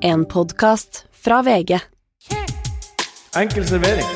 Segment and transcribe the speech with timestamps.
[0.00, 1.78] En podkast fra VG.
[3.36, 4.06] Enkel servering.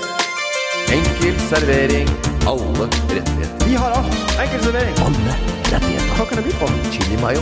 [0.92, 2.08] Enkel servering.
[2.46, 3.66] Alle rettigheter.
[3.66, 4.40] Vi har alt.
[4.42, 4.94] Enkel servering.
[4.98, 5.34] Alle
[5.72, 6.14] rettigheter.
[6.16, 6.68] Hva kan det by på?
[6.92, 7.40] Chili mayo.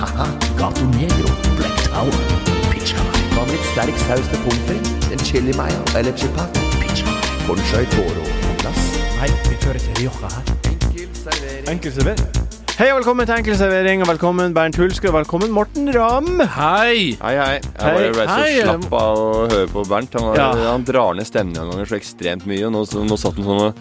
[0.00, 0.26] Haha.
[0.58, 1.30] Gato Negro.
[1.58, 2.24] Black Tower.
[2.72, 3.04] Pizza.
[3.34, 5.12] Hva med litt sterk saus til pommes frites?
[5.12, 6.58] En chili mayo eller chipat?
[6.80, 7.14] Pizza.
[7.46, 8.82] Conchai toro på plass.
[9.20, 10.52] Nei, vi fører til Rioja her.
[10.72, 11.72] Enkel servering.
[11.76, 12.45] Enkel servering.
[12.76, 16.42] Hei og velkommen til Enkelservering, og velkommen Bernt Hulsker, og velkommen Morten Ramm.
[16.58, 17.14] Hei!
[17.22, 17.54] Hei, hei.
[17.62, 18.50] Jeg bare ble så Hei.
[18.66, 20.12] slapp av å høre på Bernt.
[20.18, 20.48] Han, var, Ja.
[20.74, 22.66] han drar ned stemningen noen ganger så ekstremt mye.
[22.68, 23.80] Og nå, så, nå satt han sånn og,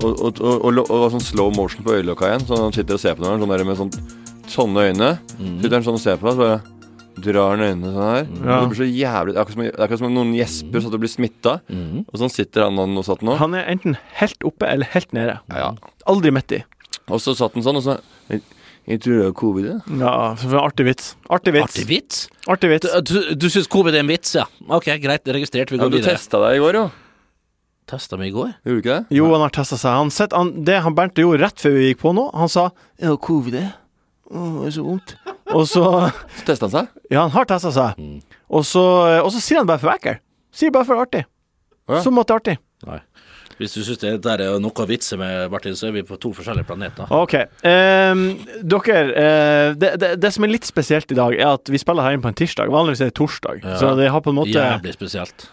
[0.00, 2.46] og, og, og, og, og var sånn slow motion på øyelokka igjen.
[2.48, 3.92] Så han sitter og ser på noen sånn der med sånn,
[4.48, 5.10] sånne øyne.
[5.36, 8.24] Sitter han sånn og ser på deg, så bare drar han øynene sånn her.
[8.32, 8.56] Ja.
[8.56, 10.32] Og det blir så jævlig Det er akkurat som, det er akkurat som om noen
[10.40, 11.58] gjesper så at du blir smitta.
[12.08, 13.36] Og sånn sitter han og satt nå.
[13.44, 15.36] Han er enten helt oppe eller helt nede.
[15.52, 15.74] Ja.
[16.08, 16.62] Aldri midt i.
[17.12, 17.98] Og så satt han sånn, og så
[18.30, 19.66] Jeg, tror det er covid.
[19.68, 19.76] ja.
[20.00, 20.12] Ja,
[20.62, 21.12] artig vits.
[21.30, 21.76] Artig vits.
[21.76, 22.22] Artig vits?
[22.50, 22.88] Artig vits.
[23.06, 24.44] Du, du, du syns covid er en vits, ja?
[24.68, 25.70] Ok, greit, registrert.
[25.70, 26.16] Vi Ja, går du videre.
[26.18, 26.84] testa deg i går, jo.
[27.92, 28.50] Testa meg i går.
[28.64, 29.16] Gjorde du ikke det?
[29.18, 29.94] Jo, han har testa seg.
[29.98, 32.68] Han sett, han, det han Bernt gjorde rett før vi gikk på nå, han sa
[33.02, 33.52] Ja, covid?
[33.58, 33.68] det?
[34.32, 35.14] Er så vondt.
[35.52, 35.82] Og så
[36.38, 36.92] Så testa han seg.
[37.12, 37.98] Ja, han har testa seg.
[38.48, 38.82] Og så,
[39.22, 40.18] og så sier han bare for ekkel.
[40.54, 41.24] Sier bare for artig.
[41.90, 42.02] Å ja.
[42.04, 42.56] Som at det er artig.
[42.88, 43.00] Nei.
[43.62, 46.32] Hvis du syns det der er noe vitser med, Martin, så er vi på to
[46.34, 47.06] forskjellige planeter.
[47.14, 47.36] Ok.
[47.62, 48.24] Um,
[48.66, 52.06] dere, uh, det, det, det som er litt spesielt i dag, er at vi spiller
[52.06, 52.72] her inn på en tirsdag.
[52.74, 53.62] Vanligvis er det torsdag.
[53.62, 53.80] Ja.
[53.80, 55.48] Så det har på en måte Jævlig spesielt.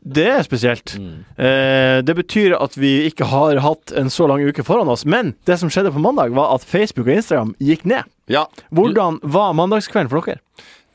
[0.00, 0.94] Det er spesielt.
[0.96, 1.24] Mm.
[1.36, 5.04] Eh, det betyr at vi ikke har hatt en så lang uke foran oss.
[5.04, 8.08] Men det som skjedde på mandag, var at Facebook og Instagram gikk ned.
[8.32, 8.46] Ja.
[8.72, 10.40] Hvordan var mandagskvelden for dere?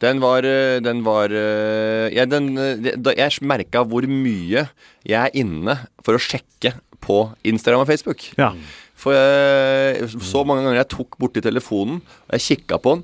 [0.03, 2.55] Den var øh, Den var øh, ja, den,
[3.03, 4.67] da Jeg merka hvor mye
[5.05, 6.73] jeg er inne for å sjekke
[7.05, 8.23] på Instagram og Facebook.
[8.39, 8.51] Ja.
[8.97, 13.03] For jeg, så mange ganger jeg tok borti telefonen, og jeg kikka på den.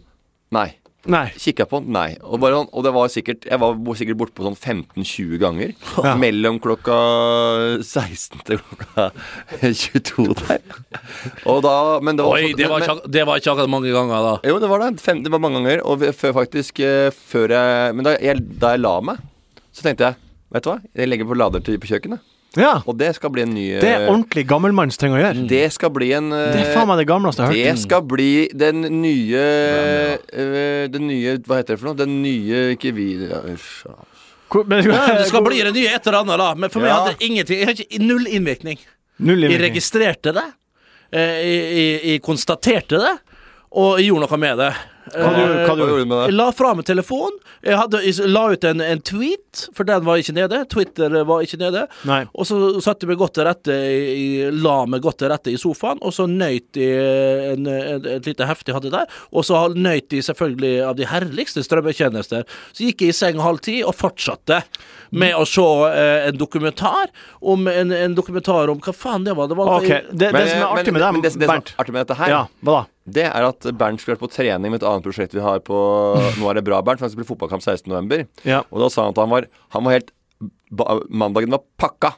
[0.52, 0.70] Nei.
[1.10, 1.32] Nei.
[1.34, 2.18] Kikka på den, nei.
[2.22, 5.72] Og, bare, sånn- og det var sikkert Jeg var sikkert borte på sånn 15-20 ganger.
[6.06, 6.14] Ja.
[6.22, 6.98] Mellom klokka
[7.82, 9.08] 16 til klokka
[9.62, 10.62] 22 der.
[11.50, 11.74] Og da
[12.06, 14.36] Men det var, Oi, det var, men- ikke, det var ikke akkurat mange ganger, da.
[14.50, 14.92] jo, det var det.
[15.02, 15.82] Fem, det var mange ganger.
[15.86, 19.18] Og før faktisk eh, Før jeg Men da jeg, da jeg la meg,
[19.74, 20.16] så tenkte jeg
[20.52, 20.80] Vet du hva?
[21.00, 22.20] Jeg legger på lader til på kjøkkenet.
[22.60, 22.82] Ja.
[22.84, 25.46] Og det skal bli en ny Det er eh, ordentlig gammelmannsting å gjøre.
[25.48, 27.78] Det skal bli en eh, Det er faen meg det gamleste jeg har hørt.
[27.78, 29.44] Det skal bli den nye
[30.36, 32.00] eh, Den nye Hva heter det for noe?
[32.02, 33.40] Den nye Ikke vi ja,
[34.68, 34.84] men-
[35.22, 36.50] det skal bli det nye et eller annet, da.
[36.60, 38.82] Men for meg hadde det ingenting Jeg har ikke null innvirkning.
[39.24, 40.48] Null Jeg registrerte det.
[41.16, 43.14] eh, Jeg, jeg, jeg konstaterte det,
[43.80, 44.74] og jeg gjorde noe med det.
[45.12, 46.38] Hva du, hva du, gjorde du med Jeg det?
[46.40, 47.38] la fra meg telefonen.
[47.62, 50.62] Jeg, hadde, jeg la ut en, en tweet, for den var ikke nede.
[50.72, 51.84] Twitter var ikke nede.
[52.08, 52.22] Nei.
[52.34, 54.28] Og så satte jeg meg godt til rette i,
[54.64, 58.48] La meg godt til rette i sofaen, og så nøyt jeg en, en, et lite
[58.50, 59.12] hefte jeg hadde der.
[59.36, 62.48] Og så nøyt jeg selvfølgelig av de herligste strømmetjenester.
[62.72, 64.62] Så gikk jeg i seng halv ti og fortsatte
[65.12, 69.50] med å se eh, en dokumentar om en, en dokumentar om Hva faen det var?
[69.52, 70.08] Det var okay.
[70.12, 72.18] det, det som er artig med dem, det, det, det som er artig med dette
[72.22, 72.86] her, Ja, hva da?
[73.18, 75.78] det er at Bernt skulle vært på trening med et annet prosjekt vi har på
[76.40, 78.28] Nå er det bra, Bernt, for han skulle spille fotballkamp 16.11.
[78.48, 78.64] Ja.
[78.70, 80.14] Og da sa han at han var, han var helt
[80.72, 82.14] ba, Mandagen var pakka.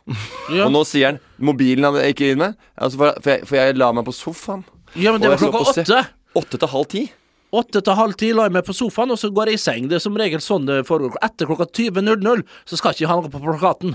[0.51, 0.67] Ja.
[0.67, 2.59] Og nå sier han mobilen han ikke inn med.
[2.75, 4.65] Altså for, for, jeg, for jeg la meg på sofaen.
[4.93, 6.03] Ja, men det var klokka åtte.
[6.37, 7.03] Åtte til halv ti.
[7.53, 9.90] Åtte til halv ti la jeg meg på sofaen, og så går jeg i seng.
[9.90, 11.19] Det er som regel sånn det foregår.
[11.22, 13.94] Etter klokka 20.00 så skal jeg ikke ha noe på plakaten.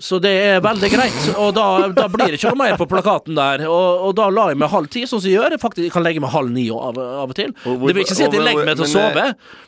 [0.00, 1.24] Så det er veldig greit.
[1.36, 3.66] Og da, da blir det ikke noe mer på plakaten der.
[3.68, 5.56] Og, og da la jeg meg halv ti, sånn som jeg gjør.
[5.60, 7.52] Faktisk, jeg kan legge meg halv ni av, av og til.
[7.68, 9.26] Og hvor- det vil ikke si at jeg legger meg til å sove,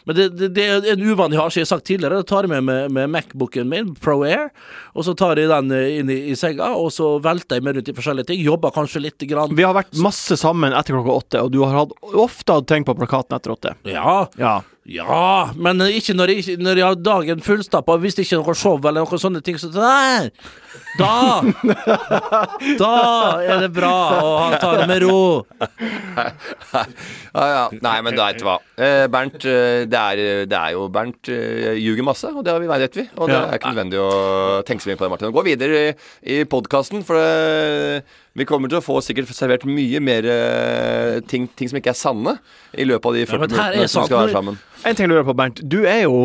[0.09, 2.23] men det, det, det er en uvane jeg har, som jeg har sagt tidligere.
[2.25, 4.49] Da tar jeg med, med, med Macbooken min, Pro Air,
[4.97, 7.77] og så tar jeg den eh, inn i, i senga, og så velter jeg meg
[7.77, 8.41] rundt i forskjellige ting.
[8.49, 9.53] Jobber kanskje litt grann.
[9.55, 12.89] Vi har vært masse sammen etter klokka åtte, og du har hatt, ofte hatt tenkt
[12.89, 13.77] på plakaten etter åtte.
[13.93, 14.62] Ja, Ja.
[14.84, 17.95] Ja, men ikke når jeg, når jeg har dagen fullstappa.
[18.03, 20.28] Hvis det ikke er noe show eller noen sånne ting, så der!
[20.99, 21.41] Da!
[22.78, 22.91] Da
[23.43, 25.17] er det bra å ta det med ro.
[26.15, 27.62] Ja, ja.
[27.83, 28.59] Nei, men vet du hva.
[28.78, 32.62] Eh, Bernt, eh, det er, det er jo Bernt eh, ljuger masse, og det har
[32.62, 33.06] vi vet vi.
[33.17, 33.47] Og det Ja.
[33.49, 34.11] er ikke nødvendig å
[34.69, 35.32] tenke så mye på det, Martin.
[35.35, 35.94] Gå videre i,
[36.37, 41.46] i podkasten, for det, vi kommer til å få sikkert servert mye mer eh, ting,
[41.54, 42.36] ting som ikke er sanne,
[42.75, 44.58] i løpet av de 40 ja, minuttene som vi skal være sammen.
[44.82, 45.62] En ting jeg lurer på, Bernt.
[45.62, 46.16] Du er jo,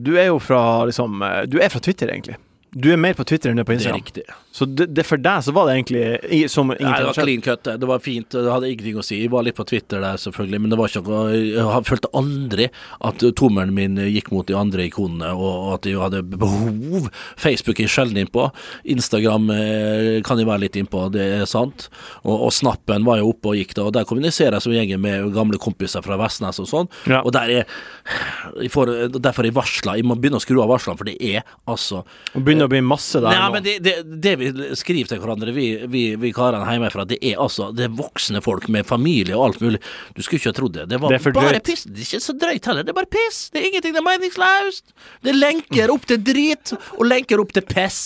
[0.00, 2.38] du er jo fra liksom eh, Du er fra Twitter, egentlig.
[2.70, 3.98] Du er mer på Twitter enn du er på Instagram.
[3.98, 4.40] Det er riktig.
[4.52, 7.26] Så det, det for deg så var det egentlig som ingenting Nei, det var skjedd.
[7.28, 7.60] clean cut.
[7.68, 8.28] Det Det var fint.
[8.34, 9.20] Det hadde ingenting å si.
[9.22, 12.66] Jeg var litt på Twitter der, selvfølgelig, men det var ikke noe Jeg følte aldri
[13.10, 17.06] at tommelen min gikk mot de andre ikonene, og at jeg hadde behov.
[17.38, 18.48] Facebook er jeg sjelden innpå.
[18.90, 21.86] Instagram eh, kan jeg være litt innpå, det er sant.
[22.24, 25.00] Og, og Snappen var jo oppe og gikk da, og der kommuniserer jeg som gjengen
[25.06, 26.90] med gamle kompiser fra Vestnes og sånn.
[27.06, 27.22] Ja.
[27.22, 27.70] Og der er
[28.60, 29.94] jeg får, Derfor er jeg varsla.
[30.00, 32.02] Jeg må begynne å skru av varslene, for det er altså
[32.34, 33.52] Og begynner å bli masse der Nei, nå.
[33.54, 33.94] men det, det,
[34.26, 37.94] det vi skriver til hverandre, vi, vi, vi karene hjemmefra, det er altså Det er
[38.00, 39.80] voksne folk med familie og alt mulig.
[40.16, 40.88] Du skulle ikke ha trodd det.
[40.90, 41.68] Det var Det er for bare drøyt.
[41.70, 41.84] piss.
[41.86, 42.86] Det er ikke så drøyt heller.
[42.88, 43.40] Det er bare piss.
[43.52, 43.96] Det er ingenting.
[43.96, 44.94] Det er meningsløst.
[45.22, 48.00] Det er lenker opp til drit og lenker opp til piss.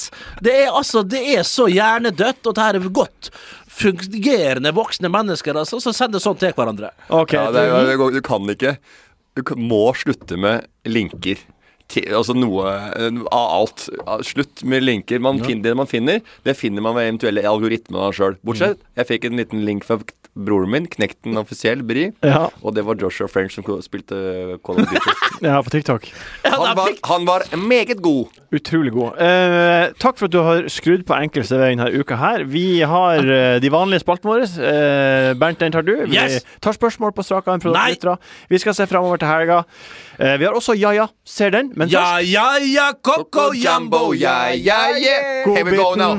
[0.44, 3.30] Det er altså Det er så hjernedødt, og det her er godt
[3.75, 6.92] fungerende voksne mennesker altså, som sender sånt til hverandre.
[7.08, 7.40] Okay.
[7.40, 8.76] Ja, det det du kan ikke
[9.34, 11.40] Du må slutte med linker.
[12.02, 13.87] Altså noe eh, av alt.
[14.26, 15.23] Slutt med linker.
[15.23, 18.38] Man finner, det man finner, det finner man ved eventuelle algoritmer sjøl.
[18.46, 20.00] Bortsett, jeg fikk en liten link fra
[20.34, 22.08] broren min, Knekten offisiell, Bri.
[22.26, 25.12] Ja, Og det var Joshua French som spilte Call of Duty.
[25.46, 26.08] ja, på TikTok.
[26.44, 28.26] Han var, han var meget god.
[28.54, 29.19] Utrolig god.
[29.22, 32.44] Eh, takk for at du har skrudd på enkelste denne uka her.
[32.50, 34.46] Vi har eh, de vanlige spaltene våre.
[34.46, 35.94] Eh, Bernt, den tar du.
[36.06, 36.44] Vi Yes!
[36.62, 38.16] tar spørsmål på strak arm fra lyttere.
[38.50, 39.62] Vi skal se framover til helga.
[40.19, 41.72] Eh, vi har også Ja ja, ser den.
[41.76, 45.44] Men Ja, først ja, ja, Coco Jumbo, ja, ja, yeah.
[45.46, 46.19] Here we go now.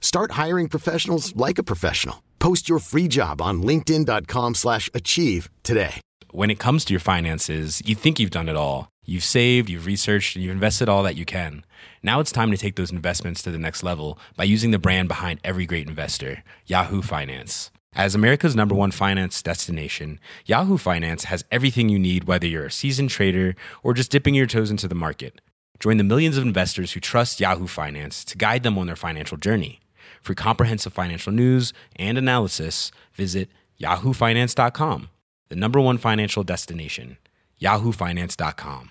[0.00, 2.22] Start hiring professionals like a professional.
[2.40, 6.00] Post your free job on linkedin.com/achieve slash achieve today.
[6.32, 8.88] when it comes to your finances, you think you've done it all.
[9.06, 11.64] You've saved, you've researched, and you've invested all that you can.
[12.02, 15.08] Now it's time to take those investments to the next level by using the brand
[15.08, 17.70] behind every great investor, Yahoo Finance.
[17.94, 22.70] As America's number one finance destination, Yahoo Finance has everything you need, whether you're a
[22.70, 25.40] seasoned trader or just dipping your toes into the market.
[25.80, 29.38] Join the millions of investors who trust Yahoo Finance to guide them on their financial
[29.38, 29.80] journey.
[30.22, 33.48] For comprehensive financial news and analysis, visit
[33.80, 35.08] yahoofinance.com,
[35.48, 37.16] the number one financial destination,
[37.60, 38.90] yahoofinance.com.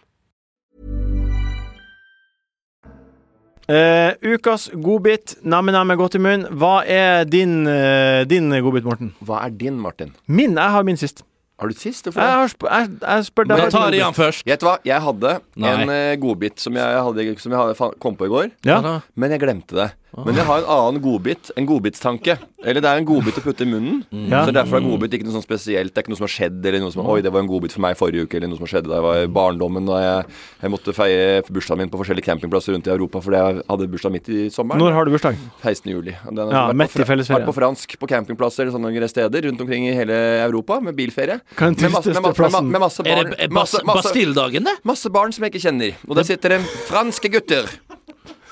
[3.68, 6.48] Uh, ukas godbit, namme-namme godt i munnen.
[6.56, 9.10] Hva er din, uh, din godbit, Morten?
[9.20, 10.14] Hva er din, Martin?
[10.26, 10.56] Min?
[10.56, 11.26] Jeg har min sist.
[11.60, 12.08] Har du sist?
[12.08, 13.66] Jeg, har sp jeg, jeg spør deg.
[13.66, 14.46] Da tar han først.
[14.48, 15.74] Vet du hva, jeg hadde Nei.
[15.74, 18.54] en uh, godbit som jeg, hadde, som jeg hadde, kom på i går.
[18.70, 18.80] Ja.
[19.20, 19.90] Men jeg glemte det.
[20.16, 21.50] Men jeg har en annen godbit.
[21.60, 22.38] En godbitstanke.
[22.64, 24.00] Eller det er en godbit å putte i munnen.
[24.32, 24.46] Ja.
[24.48, 25.92] Så derfor er godbit ikke noe sånn spesielt.
[25.94, 27.76] Det er ikke noe som har skjedd, eller noe som Oi, det var en godbit
[27.76, 30.38] for meg forrige uke, eller noe som skjedde da jeg var i barndommen, og jeg,
[30.64, 34.16] jeg måtte feie bursdagen min på forskjellige campingplasser rundt i Europa fordi jeg hadde bursdag
[34.16, 34.82] midt i sommeren.
[34.82, 35.38] Når har du bursdag?
[35.62, 35.92] 16.
[35.94, 36.16] juli.
[36.26, 37.44] Den har Ja, vært midt på fra- i fellesferien.
[37.46, 40.18] Vært på fransk på campingplasser eller sånne steder rundt omkring i hele
[40.48, 41.40] Europa med bilferie.
[41.56, 42.72] Hva er den Med masse, med, tristeste plassen?
[42.72, 44.76] med masse Er det Masse, Bas masse, Bastilledagen, det?
[44.84, 45.94] masse barn som jeg ikke kjenner.
[46.10, 47.70] Og der sitter det franske gutter.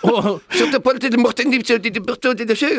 [0.06, 0.38] Oh,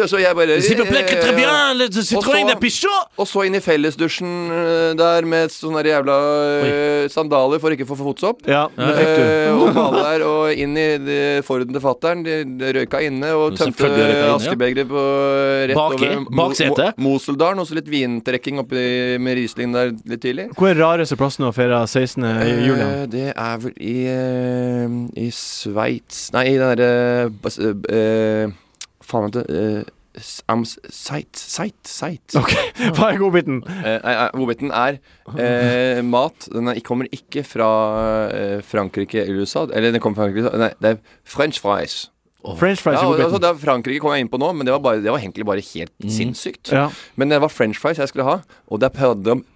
[0.02, 3.06] Og så jeg bare S'il vous plaît, que très bien, le Og så- pichot!
[3.18, 6.16] Og så inn i fellesdusjen eh, der med sånne jævla
[6.66, 8.44] eh, sandaler for ikke å få fotsopp.
[8.50, 8.66] Ja.
[8.76, 12.24] Eh, og male der, og inn i det Forden til fattern.
[12.26, 12.38] De,
[12.76, 13.90] røyka inne og tømte
[14.34, 15.04] askebegeret på
[15.70, 16.98] rett bak, over bak setet.
[16.98, 17.62] Mo Moseldalen.
[17.62, 18.84] Og så litt vintrekking oppi
[19.22, 20.48] med Riesling der litt tidlig.
[20.56, 22.26] Hvor er rareste plassen å feire 16.
[22.66, 22.86] juli?
[22.86, 23.96] Eh, det er vel i,
[25.26, 28.56] i Sveits Nei, i den derre bas- eh, eh,
[29.06, 29.84] Faen, vent uh,
[30.16, 32.54] Seit Seit Seit Ok,
[32.96, 33.60] Hva er godbiten?
[33.66, 34.96] Uh, Godbiten er
[35.28, 36.48] uh, mat.
[36.52, 37.70] Den er, kommer ikke fra
[38.32, 39.66] uh, Frankrike eller USA.
[39.68, 42.06] Eller den kommer fra Frankrike Nei, det er french fries.
[42.54, 44.82] French fries Ja, altså, det er Frankrike kom jeg inn på nå, men det var,
[44.84, 46.70] bare, det var egentlig bare helt sinnssykt.
[46.70, 46.86] Ja.
[47.18, 48.36] Men det var french fries jeg skulle ha,
[48.70, 48.96] og det er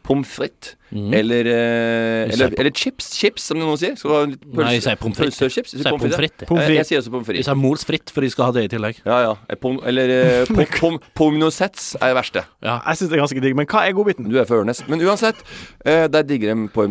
[0.06, 0.76] pommes frites.
[0.90, 3.92] Eller, eh, eller, eller chips, chips, som noen sier.
[3.94, 5.36] Skal du ha litt Nei, jeg sier pommes frites.
[5.38, 5.74] Pølsechips?
[5.76, 6.48] Jeg sier pommes frites.
[6.48, 6.88] Pommes Jeg, jeg frites.
[6.90, 8.98] sier også pommes Vi Jeg sier mols fritt, for de skal ha det i tillegg.
[9.06, 9.34] Ja, ja.
[9.46, 12.42] Eh, Pom, eller eh, pom, pom, pomnosets er det verste.
[12.66, 12.80] Ja.
[12.88, 14.26] Jeg syns det er ganske digg, men hva er godbiten?
[14.32, 14.82] Du er fra Ørnes.
[14.90, 15.44] Men uansett,
[15.84, 16.88] eh, der digger de på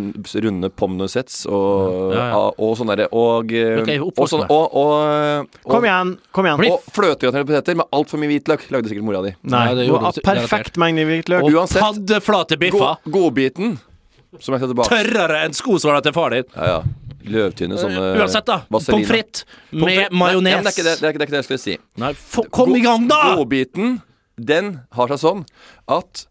[0.48, 2.40] runde pomnosets og, Ja, ja.
[2.56, 3.10] og, sånn derre.
[3.12, 4.96] Og, eh, og, sånn, og, og,
[5.60, 6.16] og, Kom igjen!
[6.32, 9.36] kom igjen og fløtegraterte poteter med altfor mye hvitløk, lagde sikkert mora di.
[9.44, 11.44] Nei, Nei, det gjorde du perfekt mengde hvitløk.
[11.44, 12.96] Og Uansett, paddeflate biffer.
[13.04, 13.78] God, godbiten
[14.40, 16.48] Som jeg setter tilbake Tørrere enn skosåla til far din!
[16.56, 16.82] Ja, ja.
[17.30, 18.62] Løvtynne sånne Uansett, da.
[18.72, 18.96] vaselina.
[18.96, 20.64] Pommes frites med majones.
[20.70, 21.76] Det, det, det, er ikke, det jeg skulle si.
[22.00, 23.36] Nei, for, kom i gang, da!
[23.38, 24.00] Godbiten,
[24.40, 25.44] den har seg sånn
[25.92, 26.24] at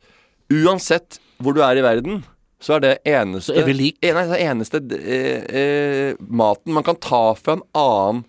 [0.51, 2.23] uansett hvor du er i verden,
[2.59, 3.69] så er det eneste er.
[3.69, 8.25] Eh, Nei, det eneste eh, eh, maten man kan ta fra en annen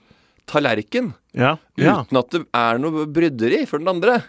[0.50, 1.56] tallerken Ja.
[1.78, 2.02] ja.
[2.04, 4.20] uten at det er noe bryderi for den andre.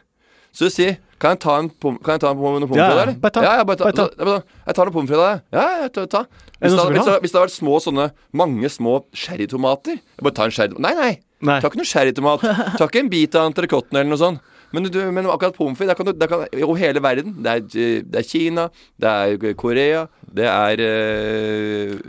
[0.52, 2.90] Så du sier Kan jeg ta en jeg pommes frites, ja.
[2.96, 3.16] eller?
[3.20, 3.42] Bare ta.
[3.44, 3.90] Ja, ja, bare ta.
[4.16, 4.54] Bare ta.
[4.66, 5.42] Jeg tar noen pommes frites deg.
[5.52, 6.04] Ja, ja, ta.
[6.08, 6.22] ta.
[6.60, 10.36] Hvis, det, hvis, det, hvis det hadde vært små sånne Mange små sherrytomater Jeg Bare
[10.36, 10.80] ta en sherry...
[10.80, 11.10] Nei, nei.
[11.44, 11.58] Nei.
[11.60, 12.42] Ta ikke noe sherrytomat.
[12.76, 14.42] Ta ikke en bit av entrecôten eller noe sånt.
[14.72, 17.50] Men, du, men akkurat pommes frites, der kan du der kan, over hele verden Det
[17.56, 17.64] er,
[18.06, 18.68] det er Kina,
[19.02, 20.82] det er Korea, det er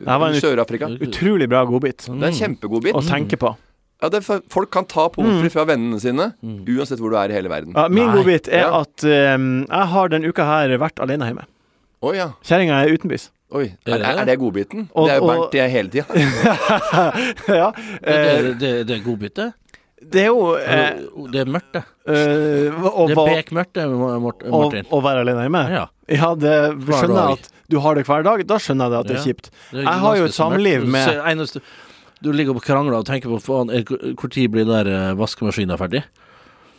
[0.05, 0.91] en Sør-Afrika.
[1.01, 2.95] Utrolig bra godbit Det er en kjempegodbit.
[2.95, 3.55] å tenke på.
[4.01, 7.35] Ja, det for, folk kan ta pommes fra vennene sine uansett hvor du er i
[7.37, 7.73] hele verden.
[7.77, 8.79] Ja, min godbit er Ja.
[8.81, 9.03] at
[9.37, 11.45] um, jeg har den uka her vært alene hjemme.
[12.01, 12.31] Oh, ja.
[12.43, 13.29] Kjerringa er utenbys.
[13.53, 13.67] Oi.
[13.85, 14.25] Er Er, det er, det?
[14.31, 14.87] det godbiten?
[14.95, 16.05] Og- det er jo og- Bernt jeg hele tida.
[17.61, 17.71] ja.
[17.71, 19.53] Det, Eh, det, det, det er godbit, det.
[20.01, 21.83] det er jo eh, Det er mørkt, det.
[22.07, 24.85] eh, Det er bekmørkt, det, Martin.
[24.89, 25.63] å være alene hjemme?
[25.69, 25.85] Ja.
[26.11, 26.55] Ja, det
[26.89, 28.41] skjønner jeg at du har det hver dag.
[28.47, 29.25] Da skjønner jeg det at det er Ja.
[29.29, 29.51] kjipt.
[29.71, 31.61] Det er Jeg har jo et samliv med- eneste,
[32.21, 33.71] Du ligger og krangler og tenker på faen,
[34.29, 36.03] tid blir den eh, vaskemaskinen ferdig?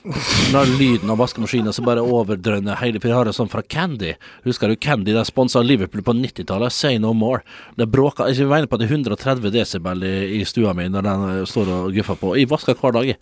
[0.02, 4.16] Når lyden av vaskemaskinen så bare overdrønner hele For jeg har det sånn fra Candy.
[4.42, 5.14] Husker du Candy?
[5.14, 6.74] De sponsa Liverpool på 90-tallet.
[6.74, 7.44] Say no more.
[7.78, 11.06] Det bråker Jeg mener på at det er 130 desibel i, i stua mi når
[11.06, 12.34] den eh, står og guffer på.
[12.40, 13.14] Jeg vasker hver dag.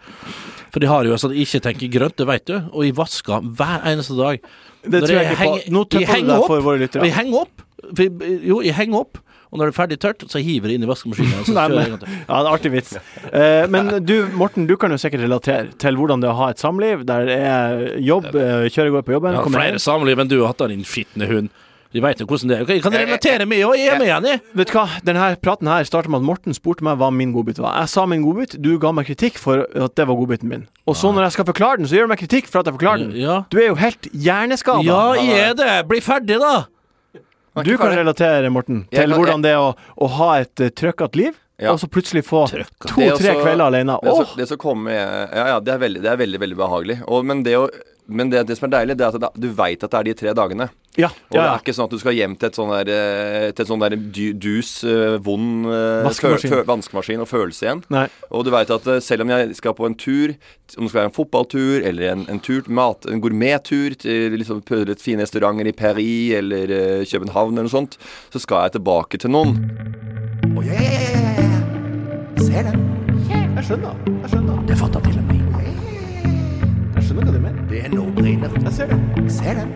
[0.71, 2.57] For de har jo sånn ikke tenker grønt, det vet du.
[2.73, 4.41] Og jeg vasker hver eneste dag.
[4.81, 5.75] Det Når tror jeg jeg ikke på.
[5.77, 7.05] Nå tøffer du deg for våre lyttere.
[7.05, 7.67] Vi henger opp.
[7.97, 9.21] For, jo, jeg henger opp.
[9.51, 11.41] Og når det er ferdig tørt, så hiver jeg inn i vaskemaskinen.
[11.49, 12.93] Så Nei, kjører jeg en men, ja, det er artig vits.
[13.33, 16.51] Eh, men du, Morten, du kan jo sikkert relatere til hvordan det er å ha
[16.55, 19.83] et samliv der det er jobb, kjører kjøre går på jobben, Ja, har flere hjem.
[19.83, 21.51] samliv enn du har hatt, din skitne hund.
[21.91, 22.69] De veit jo hvordan det er.
[22.71, 24.41] Jeg kan relatere mye, og jeg er med igjen, jeg.
[24.61, 27.59] Vet du hva, denne praten her startet med at Morten spurte meg hva min godbit
[27.59, 27.81] var.
[27.83, 30.69] Jeg sa min godbit, du ga meg kritikk for at det var godbiten min.
[30.87, 32.77] Og så når jeg skal forklare den, så gjør du meg kritikk for at jeg
[32.79, 33.17] forklarer den.
[33.19, 34.87] Ja, Du er jo helt hjerneskada.
[34.87, 35.73] ja jeg er det.
[35.91, 36.69] Bli ferdig, da.
[37.65, 41.17] Du kan relatere, Morten, til kan- hvordan det er å, å ha et uh, trøkkete
[41.17, 41.73] liv, Ja.
[41.75, 43.99] og så plutselig få to-tre kvelder alene.
[44.03, 44.25] Det, Åh!
[44.25, 46.99] som- det så kommer Ja, ja, det er veldig, det er veldig, veldig behagelig.
[47.07, 47.67] Og, men det, å,
[48.11, 50.07] men det, det som er deilig, det er at det, du veit at det er
[50.11, 50.67] de tre dagene.
[50.99, 52.89] Ja, Og ja, det er ikke sånn at du skal hjem til et sånn der,
[52.91, 53.95] eh, til et sånn der
[54.43, 56.51] dus, eh, vond eh, Vaskemaskin.
[56.51, 57.83] fø- vaskemaskin og følelse igjen.
[57.95, 58.03] Nei.
[58.35, 60.35] Og du veit at selv om jeg skal på en tur,
[60.77, 64.65] om det skal være en fotballtur eller en, en tur mat, en gourmettur til liksom
[64.67, 67.97] prøve litt fine restauranter i Paris eller uh, København eller noe sånt,
[68.35, 69.55] så skal jeg tilbake til noen.
[70.57, 72.45] Oh, yeah, yeah, yeah, ja, ja, ja.
[72.51, 72.87] Ser den.
[73.31, 73.95] Jeg skjønner.
[74.11, 74.67] Jeg skjønner.
[74.67, 75.50] Det fatter til og med.
[78.31, 79.33] Jeg ser det.
[79.33, 79.71] Ser den.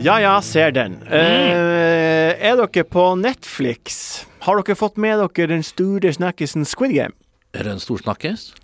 [0.00, 0.94] Ja, ja, ser den.
[1.12, 4.24] Eh, er dere på Netflix?
[4.46, 7.12] Har dere fått med dere den store snakkisen Squid Game?
[7.52, 8.54] Er det en stor snakkes?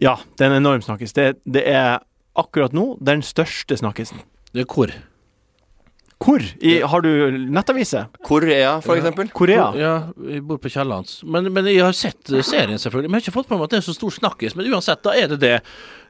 [0.00, 1.12] Ja, det er en enorm snakkis.
[1.12, 2.00] Det, det er
[2.32, 4.24] akkurat nå den største snakkisen.
[4.56, 4.96] Det er hvor?
[6.22, 6.42] Hvor?
[6.62, 7.10] I, har du
[7.52, 8.08] nettaviser?
[8.24, 9.28] Korea, for eksempel.
[9.36, 9.68] Korea?
[9.76, 9.94] Ja,
[10.32, 11.20] jeg bor på Kiellands.
[11.28, 13.10] Men, men jeg har sett eh, serien, selvfølgelig.
[13.10, 14.56] Men jeg har ikke fått med meg at det er så stor snakkis.
[14.56, 15.56] Men uansett, da er det det.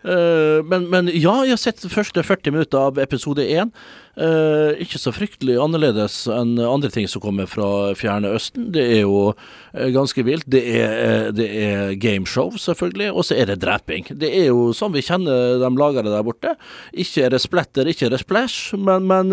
[0.02, 3.70] Eh, men, men ja, jeg har sett første 40 minutter av episode 1.
[4.12, 8.68] Eh, ikke så fryktelig annerledes enn andre ting som kommer fra Fjerne Østen.
[8.74, 10.44] Det er jo eh, ganske vilt.
[10.52, 14.10] Det er, det er gameshow, selvfølgelig, og så er det dreping.
[14.20, 16.56] Det er jo sånn vi kjenner de lagere der borte.
[16.92, 19.32] Ikke er det splatter, ikke er det splash, men, men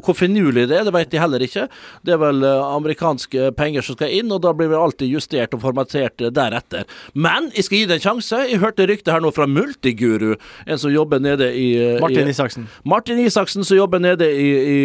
[0.00, 1.66] hvor finurlig det er, det vet de heller ikke.
[2.06, 5.64] Det er vel amerikanske penger som skal inn, og da blir vi alltid justert og
[5.66, 6.88] formatert deretter.
[7.12, 8.42] Men jeg skal gi det en sjanse.
[8.48, 9.48] Jeg hørte ryktet her nå fra
[9.80, 12.66] Multiguru, en som jobber nede i Martin Martin i, Isaksen.
[12.84, 14.78] Martin Isaksen som jobber nede i, i,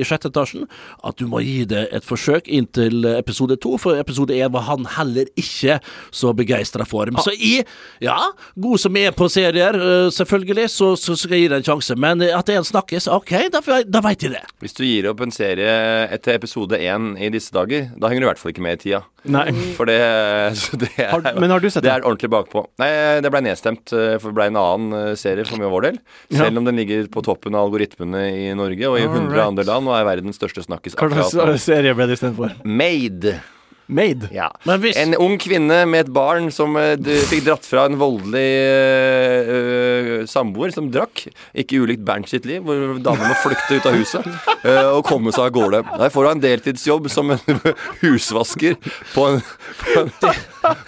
[0.00, 0.66] i sjette etasjen,
[1.04, 4.84] at du må gi det et forsøk inntil episode to, for episode én var han
[4.98, 5.78] heller ikke
[6.14, 7.08] så begeistra for.
[7.24, 7.64] Så jeg,
[8.04, 8.18] ja,
[8.60, 11.96] god som er på serier, eh, selvfølgelig, så, så skal jeg gi det en sjanse.
[12.00, 14.44] Men eh, at det er en snakkes, ok, da, da veit jeg det.
[14.64, 15.72] Hvis du gir opp en serie
[16.14, 18.82] etter episode én i disse dager, da henger du i hvert fall ikke med i
[18.88, 19.04] tida.
[19.24, 19.46] Nei.
[19.78, 19.96] For det,
[20.60, 21.94] så det er, Har, men har du sett det det?
[21.96, 22.66] er ordentlig bakpå.
[22.82, 22.90] Nei,
[23.24, 25.98] det ble nedstemt, eh, for ble en annen eh, serie for mye av vår del.
[26.34, 29.46] Selv om den ligger på toppen av algoritmene i Norge og i 100 Alright.
[29.48, 32.56] andre land og er verdens største snakkis Hva slags serie ble det istedenfor?
[32.64, 33.38] Made.
[33.86, 34.28] Made.
[34.32, 34.48] Ja.
[34.64, 36.96] Men hvis En ung kvinne med et barn som uh,
[37.28, 41.26] fikk dratt fra en voldelig eh, samboer som drakk.
[41.56, 44.24] Ikke ulikt Bernt sitt liv, hvor damen må flykte ut av huset
[44.64, 45.82] uh, og komme seg av gårde.
[46.00, 47.60] Der får hun en deltidsjobb som en
[48.02, 48.78] husvasker
[49.12, 49.42] på, en,
[49.82, 50.40] på, en,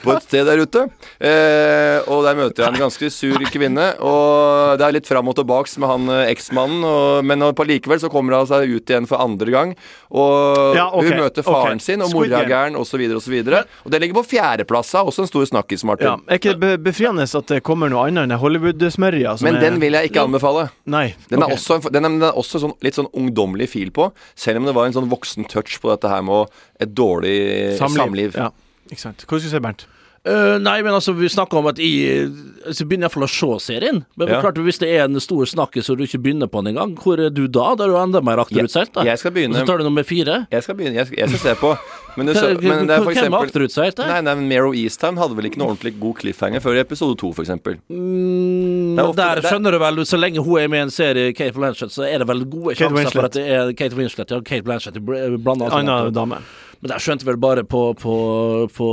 [0.03, 0.87] på et sted der ute.
[1.21, 5.37] Eh, og der møter jeg en ganske sur kvinne, og det er litt fram og
[5.39, 9.53] tilbaks med han eksmannen, men på likevel så kommer hun seg ut igjen for andre
[9.53, 9.77] gang.
[10.17, 11.87] Og Ja, okay, hun møter faren okay.
[11.91, 13.03] sin, og mora er gæren, osv.
[13.19, 13.37] osv.
[13.85, 16.09] Og det ligger på fjerdeplass, også en stor snakkis, Martin.
[16.09, 19.37] Ja, er ikke det befriende at det kommer noe annet enn Hollywood-smørja?
[19.45, 20.69] Men den vil jeg ikke anbefale.
[20.89, 21.09] Nei.
[21.31, 21.59] Den er okay.
[21.59, 24.71] også, en, den er, den er også sånn, litt sånn ungdommelig fil på, selv om
[24.71, 27.37] det var en sånn voksen touch på dette her med et dårlig
[27.81, 28.39] samliv.
[28.39, 28.51] Ja,
[28.89, 29.27] ikke sant.
[29.27, 29.87] Hva skulle du si, Bernt?
[30.27, 32.27] Øh, nei, men altså, vi snakker om at jeg
[32.67, 34.01] altså, begynner iallfall å se serien.
[34.19, 34.41] Men Ja.
[34.43, 37.15] klart, hvis det er en stor snakkis og du ikke begynner på den engang, hvor
[37.23, 37.77] er du da?
[37.77, 38.93] Da er du enda mer akterutseilt.
[38.93, 39.05] da.
[39.05, 40.47] Jeg skal begynne- Og så tar du nummer fire.
[40.51, 41.79] Jeg skal begynne, jeg skal, jeg skal se på.
[42.17, 44.07] Men, så, men det er for hvem er eksempel akterutseilt der?
[44.09, 47.17] Nei, nei, men Mero Eastham hadde vel ikke noe ordentlig god cliffhanger før i episode
[47.21, 47.77] to, eksempel.
[47.93, 50.91] Mm, er ofte- der er- skjønner du vel, så lenge hun er med i en
[50.91, 53.95] serie, Kate Blanchett, så er det vel gode Kate sjanser for at det er Kate
[53.95, 54.31] Winslet.
[54.31, 54.99] Ja, Kate Blanchett
[55.45, 56.39] blanda Anna dame.
[56.81, 58.15] Men der skjønte vel bare på, på,
[58.77, 58.89] på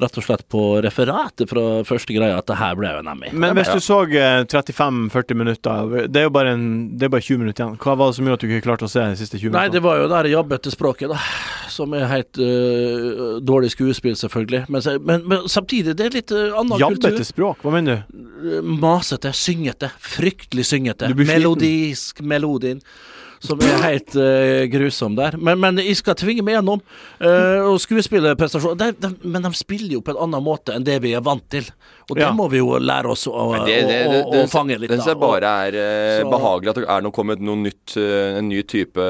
[0.00, 3.32] Rett og slett på referatet fra første greia at det her ble jo en Emmy.
[3.32, 6.66] Men hvis du så eh, 35-40 minutter Det er jo bare, en,
[6.98, 7.78] det er bare 20 minutter igjen.
[7.82, 9.66] Hva var det som gjorde at du ikke klarte å se de siste 20 Nei,
[9.72, 11.18] det var jo det jabbete språket, da.
[11.70, 14.64] Som er helt uh, dårlig skuespill, selvfølgelig.
[14.70, 17.28] Men, men, men samtidig, det er litt uh, annen Jabbete kultur.
[17.28, 18.58] språk, hva mener du?
[18.66, 19.90] Masete, syngete.
[20.02, 21.10] Fryktelig syngete.
[21.14, 22.82] Melodisk melodien.
[23.40, 25.38] Som er helt uh, grusom der.
[25.40, 26.82] Men, men jeg skal tvinge meg gjennom.
[27.16, 30.98] Uh, og skuespillerprestasjon de, de, Men de spiller jo på en annen måte enn det
[31.00, 31.64] vi er vant til.
[32.10, 32.34] Og det Ja.
[32.36, 34.92] må vi jo lære oss å, å, det, det, det, å, det, å fange litt
[34.92, 38.48] det syns jeg bare er uh, behagelig at det er nå kommet noe nytt, en
[38.52, 39.08] ny type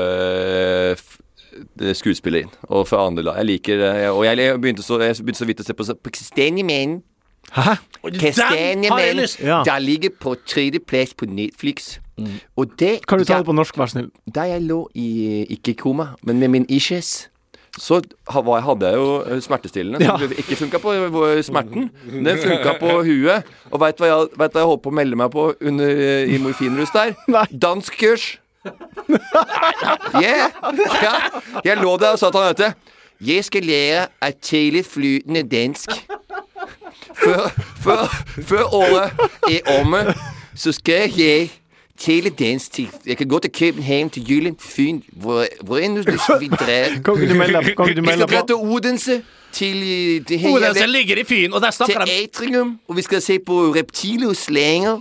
[1.98, 2.52] skuespiller inn.
[2.70, 3.40] Og fra andre land.
[3.42, 3.82] Jeg liker
[4.14, 7.00] Og jeg begynte så, jeg begynte så vidt å se på, så- på Kastanjemenn.
[7.52, 7.74] Hæ?
[8.04, 9.62] Lyst Ja.
[9.64, 11.98] Den ligger på tredjeplass på Netflix.
[12.56, 14.10] Og det Kan du ta det på norsk, vær snill?
[14.34, 17.28] Da jeg lå i ikke koma, men med min issues
[17.78, 20.18] så hadde jeg jo eh, smertestillende Ja.
[20.18, 21.90] som ikke funka på eh, smerten.
[22.04, 23.44] Den funka på huet.
[23.70, 26.34] Og veit hva jeg, vet hva jeg holdt på å melde meg på under, eh,
[26.34, 27.14] i morfinrus der?
[27.62, 28.38] Danskkurs.
[30.20, 30.50] Yeah.
[31.02, 31.14] Ja.
[31.64, 32.92] Jeg lå der og sa til han vet du,
[33.32, 35.90] Jeg skal lære et tidlig flytende dansk.
[37.24, 39.10] Før, før, før året
[39.50, 40.14] er omme,
[40.56, 41.50] så skal jeg
[42.06, 42.86] hele dansk tid.
[43.06, 46.02] Jeg kan gå til København, til Jylland, Fyn Hvor, hvor enn du
[46.40, 46.78] vil dra.
[46.88, 49.22] Kan du melde deg- kan Vi skal dra til Odense,
[49.52, 52.96] til eh, det hele Odense ligger i Fyn, og der til snakker de Atrium, og
[52.96, 55.00] vi skal se på reptiler og slanger.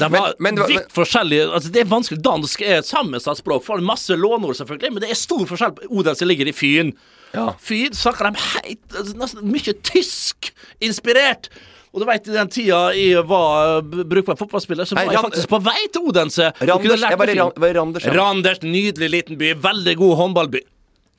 [0.00, 2.20] De var men det vidt forskjellige altså Det er vanskelig.
[2.24, 3.64] Dansk er et sammensatt språk.
[3.66, 5.76] For masse lånord, selvfølgelig, men det er stor forskjell.
[5.90, 6.94] Odense ligger i Fyn.
[7.34, 7.52] Ja.
[7.62, 11.50] Fyn snakker de heit, altså, nesten mye tysk-inspirert.
[11.90, 15.58] Og du vet, i den tida jeg var brukbar fotballspiller, så var jeg faktisk på
[15.66, 16.52] vei til Odense.
[16.62, 17.38] Randers, jeg var i
[17.74, 18.06] Randers.
[18.06, 18.14] ja.
[18.14, 19.56] Randers, nydelig liten by.
[19.58, 20.62] Veldig god håndballby.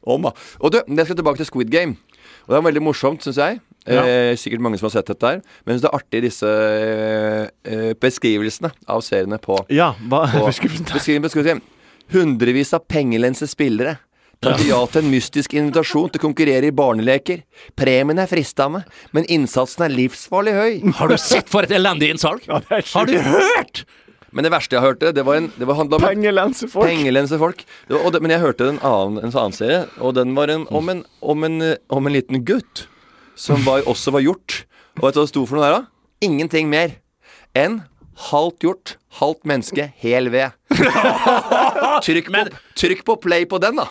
[0.08, 0.32] Om.
[0.32, 2.00] Og du, jeg skal tilbake til Squid Game.
[2.48, 3.60] Og det er veldig morsomt, syns jeg.
[3.88, 5.42] Eh, sikkert mange som har sett dette her.
[5.66, 10.86] Men det er artig, disse eh, eh, beskrivelsene av seriene på, Ja, hva på beskrivelsen
[10.86, 10.94] der?
[11.00, 11.62] beskriv, beskriv,
[12.12, 13.98] Hundrevis av pengelense spillere.
[14.42, 17.44] Takker ja til en mystisk invitasjon til å konkurrere i barneleker.
[17.78, 18.82] Premien er fristende,
[19.14, 20.72] men innsatsen er livsfarlig høy.
[21.00, 22.44] Har du sett for et elendig innsalg?
[22.50, 23.84] Ja, det er Har du hørt?
[24.32, 26.88] Men det verste jeg hørte, det var en Det var handla om Pengelensefolk.
[26.88, 27.66] Pengelensefolk.
[27.88, 30.48] Det var- og det- Men jeg hørte en annen, en annen serie, og den var
[30.50, 32.88] en, om, en, om, en, eh, om en liten gutt
[33.42, 34.62] som var, også var gjort.
[35.00, 36.28] Og vet du hva det sto for noe der, da?
[36.28, 36.94] Ingenting mer
[37.58, 37.80] enn
[38.30, 40.54] halvt hjort, halvt menneske, hel ved.
[42.06, 42.44] Trykk på,
[42.78, 43.88] trykk på play på den, da.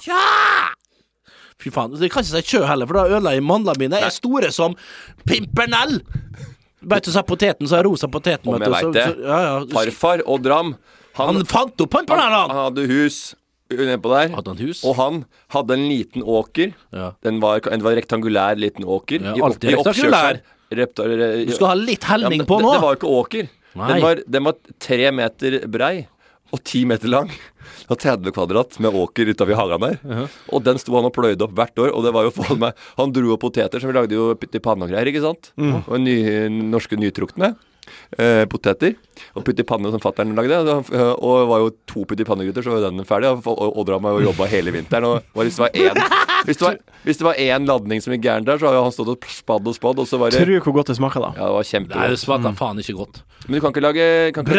[1.60, 3.98] Fy faen, det kan ikke si kjø heller, for da ødela jeg mandlene mine.
[4.00, 4.76] Jeg er store som
[5.28, 5.98] pimpernell!
[6.80, 8.48] Vet du, så er poteten, så er rosa poteten.
[8.48, 9.02] Om jeg veit det.
[9.10, 9.58] så- Ja, ja.
[9.74, 10.70] Farfar og Dram.
[11.18, 13.34] Han, Han fant opp han, han hadde hus
[13.78, 14.33] nedpå der.
[14.35, 14.83] Hadde han hus?
[14.85, 16.72] Og han hadde en liten åker.
[16.92, 17.12] Ja.
[17.22, 19.20] Den var, det var rektangulær liten åker.
[19.22, 20.40] Ja, alltid rektangulær.
[20.70, 22.72] Reptar- Du skal ha litt Ja, helning på det, nå.
[22.74, 23.48] det var jo ikke åker.
[23.74, 26.06] Den var, den var tre meter brei
[26.52, 27.30] og ti meter lang.
[27.87, 30.28] Og var 30 kvadrat med åker utafor hagen der.
[30.50, 31.92] Og den sto han og pløyde opp hvert år.
[31.94, 34.59] Og det var jo faen meg Han dro opp poteter, som vi lagde jo i
[34.62, 35.52] panne og greier, ikke sant?
[35.59, 36.16] Og ny,
[36.70, 37.54] norske nytrukne.
[38.18, 38.94] Eh, poteter.
[39.36, 40.58] Og putt i panne som fatter'n lagde.
[40.60, 43.30] Og det var- Og var jo to putt i pannegryter, så var den ferdig.
[43.30, 45.04] Og og Oddram har jo jobba hele vinteren.
[45.04, 45.94] Og hvis det var én
[46.46, 48.92] hvis det var, hvis det var én ladning som gikk gærent der, så har han
[48.92, 51.32] stått og spadd og spadd, og så var det Tror hvor godt det smaker, da.
[51.36, 53.22] Ja, det var Nei, det smaker faen ikke godt.
[53.46, 54.54] Men du kan ikke lage kan, kan,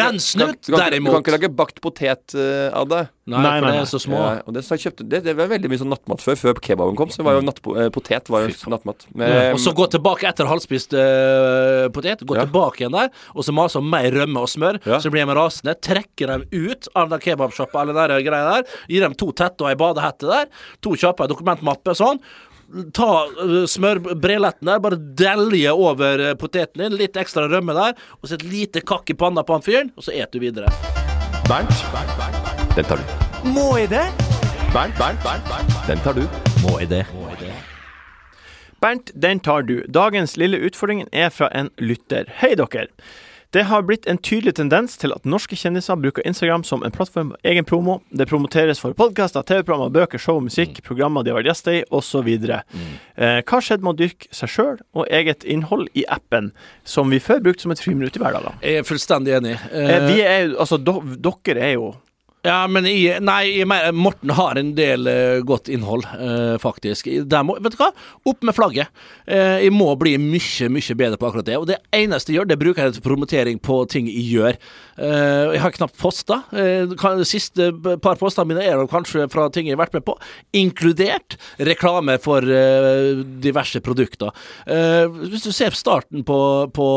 [0.92, 3.08] Du kan ikke lage bakt potet uh, av det.
[3.22, 4.18] Nei, Nei, for nei, det er så små.
[4.18, 6.34] Ja, og det, så kjøpte, det, det var veldig mye sånn nattmat før.
[6.40, 9.04] Før kebaben kom, så var jo natt, eh, potet var jo nattmat.
[9.14, 12.24] Med, og så gå tilbake etter halvspist eh, potet.
[12.26, 12.48] Gå Ja.
[12.48, 14.80] tilbake igjen der, og så mase om mer rømme og smør.
[14.90, 14.98] Ja.
[14.98, 15.76] Så blir de rasende.
[15.78, 18.66] Trekker dem ut av den kebabsjappa eller den greia der.
[18.90, 20.50] Gir dem to tette og ei badehette der.
[20.82, 22.18] To kjappe dokumentmappe sånn.
[22.96, 26.98] Ta uh, smørbreletten der, bare delje over eh, poteten din.
[26.98, 27.94] Litt ekstra rømme der.
[28.18, 30.72] Og så et lite kakk i panna på han fyren, og så et du videre.
[31.46, 32.41] Bernt, Bernt, Bernt,
[32.76, 33.48] den tar du.
[33.52, 34.04] Må jeg det?
[34.72, 36.22] Bernt, Bernt, Bernt, Bernt, den tar du.
[36.62, 37.02] Må jeg det?
[38.80, 39.82] Bernt, den tar du.
[39.92, 42.30] Dagens lille utfordring er fra en lytter.
[42.40, 42.88] Hei, dere.
[43.52, 47.34] Det har blitt en tydelig tendens til at norske kjendiser bruker Instagram som en plattform
[47.34, 47.98] for egen promo.
[48.08, 52.30] Det promoteres for podkaster, TV-programmer, bøker, show, musikk, programmer de har vært gjester i, osv.
[52.32, 56.48] Eh, hva skjedde med å dyrke seg sjøl og eget innhold i appen,
[56.88, 58.56] som vi før brukte som et friminutt i hverdagen?
[58.64, 59.58] Jeg er fullstendig enig.
[59.68, 61.92] Eh, vi er altså, do, dere er jo
[62.42, 67.06] Ja, men i, nei, i, Morten har en del uh, godt innhold, uh, faktisk.
[67.46, 67.92] Må, vet du hva?
[68.26, 68.90] Opp med flagget.
[69.30, 71.60] Uh, jeg må bli mye, mye bedre på akkurat det.
[71.60, 74.58] Og det eneste jeg gjør, det bruker jeg til promotering på ting jeg gjør.
[75.02, 76.36] Jeg har knapt posta.
[76.52, 77.70] De siste
[78.04, 80.14] par postene mine er kanskje fra ting jeg har vært med på,
[80.54, 82.44] inkludert reklame for
[83.42, 84.30] diverse produkter.
[84.68, 86.38] Hvis du ser starten på,
[86.76, 86.88] på,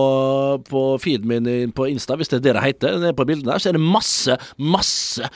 [0.68, 3.64] på feeden min på Insta, hvis det er det det heter, nede på bildene der,
[3.64, 5.32] så er det masse, masse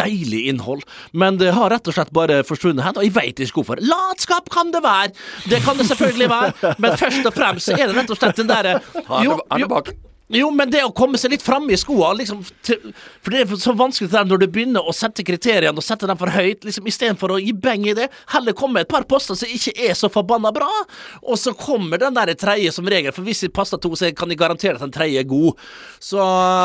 [0.00, 0.84] deilig innhold.
[1.12, 3.82] Men det har rett og slett bare forsvunnet hen, og jeg veit ikke hvorfor.
[3.84, 5.14] Latskap kan det være!
[5.50, 8.50] Det kan det selvfølgelig være, men først og fremst er det rett og slett den
[8.50, 8.78] derre
[9.24, 9.64] jo, er
[10.32, 13.74] jo, men det å komme seg litt framme i skoa liksom, For det er så
[13.76, 16.88] vanskelig det der når du begynner å sette kriteriene og sette dem for høyt, liksom
[16.88, 19.92] istedenfor å gi beng i det, heller komme med et par poster som ikke er
[19.98, 20.70] så forbanna bra,
[21.20, 23.12] og så kommer den der tredje som regel.
[23.12, 25.60] For hvis jeg passer to, så kan jeg garantere at den tredje er god.
[26.02, 26.24] Så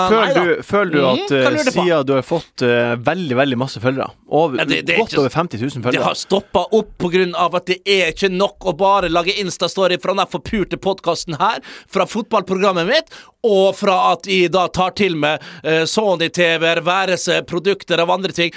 [0.09, 3.81] Føler du, føler du Mm, at du siden du har fått uh, veldig, veldig masse
[3.81, 7.03] følgere, over, Ja, det- det godt ikke- over 50 000 Det følgere har stoppa opp
[7.35, 11.59] av at det er ikke nok å bare lage Insta-story fra den forpurte podkasten her,
[11.87, 13.09] fra fotballprogrammet mitt,
[13.43, 18.31] og fra at jeg da tar til meg uh, Sony-TV-er, være seg produkter av andre
[18.31, 18.51] ting.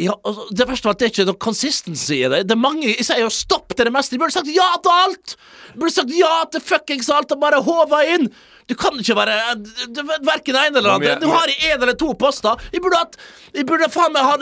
[0.00, 2.46] Ja, altså, det verste var at det er ikke noe consistency i det.
[2.48, 4.16] Det er mange Jeg sier jo stopp til det meste.
[4.16, 5.36] De burde sagt ja til alt!
[5.74, 8.30] De burde sagt ja til fuckings alt og bare håva inn!
[8.70, 9.36] Du kan ikke være
[10.24, 11.20] verken det ene eller annen andre.
[11.22, 12.60] Du har i en eller to poster.
[12.72, 13.18] Jeg burde hatt
[13.56, 14.36] Jeg burde faen meg ha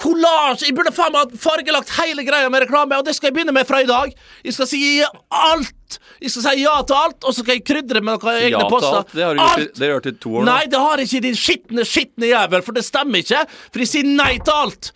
[0.00, 3.38] collage Jeg burde faen meg ha fargelagt hele greia med reklame, og det skal jeg
[3.38, 4.14] begynne med fra i dag.
[4.46, 5.98] Jeg skal si alt!
[6.20, 8.66] Jeg skal si ja til alt, og så skal jeg krydre med noen egne ja
[8.70, 9.00] poster.
[9.02, 9.14] alt.
[9.14, 10.46] Det har du gjort, det har gjort i to år nå.
[10.50, 13.44] Nei, det har ikke din skitne, skitne jævel, for det stemmer ikke.
[13.72, 14.92] For jeg sier nei til alt.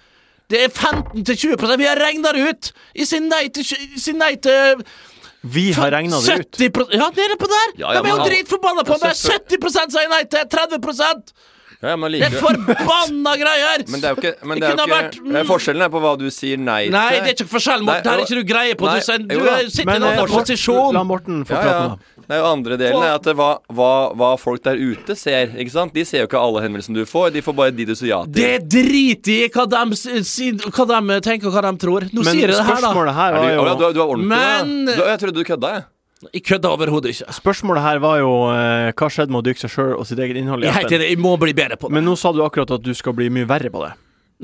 [0.53, 2.70] Det er 15-20 Vi har regna det ut.
[2.94, 4.85] Jeg sier nei til, jeg sier nei til
[5.44, 6.57] Vi har regna det ut.
[6.57, 7.72] 70 Ja, nede på der!
[7.76, 9.12] Ja, ja, De er jo dritforbanna på meg!
[9.12, 10.46] selvfø- 70 sier nei til!
[10.48, 10.80] 30
[11.85, 13.85] Ja, men like, Det er forbanna greier!
[13.92, 15.37] Men det er jo ikke, men Det er jo ikke vært- mm.
[15.37, 16.92] eh, Forskjellen er på hva du sier nei til.
[16.97, 18.03] Nei, det er ikke forskjell, Morten.
[18.07, 18.87] Det har ikke du greie på.
[18.88, 20.92] Nei, Du, sier- du jo er- sitter i en eh, annen posisjon.
[20.97, 21.88] la Morten få Ja, prate ja.
[21.92, 21.99] nå.
[22.25, 25.49] Det er jo andre delen er at det, hva, hva, hva folk der ute ser.
[25.61, 25.92] Ikke sant?
[25.92, 28.23] De ser jo ikke alle henvendelsene du får, de får bare de du sier ja
[28.25, 28.33] til.
[28.33, 32.01] Det driter i hva de, si- hva de tenker og hva de tror.
[32.14, 32.92] Nå Men sier jeg det her, da.
[32.94, 35.35] spørsmålet her Er var jo ja, du, er- du er ordentlig Men- du, Jeg trodde
[35.35, 35.85] du kødda, jeg.
[36.32, 37.32] Jeg kødder overhodet ikke.
[37.37, 40.38] Spørsmålet her var jo eh, hva skjedde med å dyrke seg sjøl og sitt eget
[40.40, 41.06] innhold i Jeg er helt appen.
[41.10, 41.94] jeg må bli bedre på det.
[41.98, 43.92] Men nå sa du akkurat at du skal bli mye verre på det.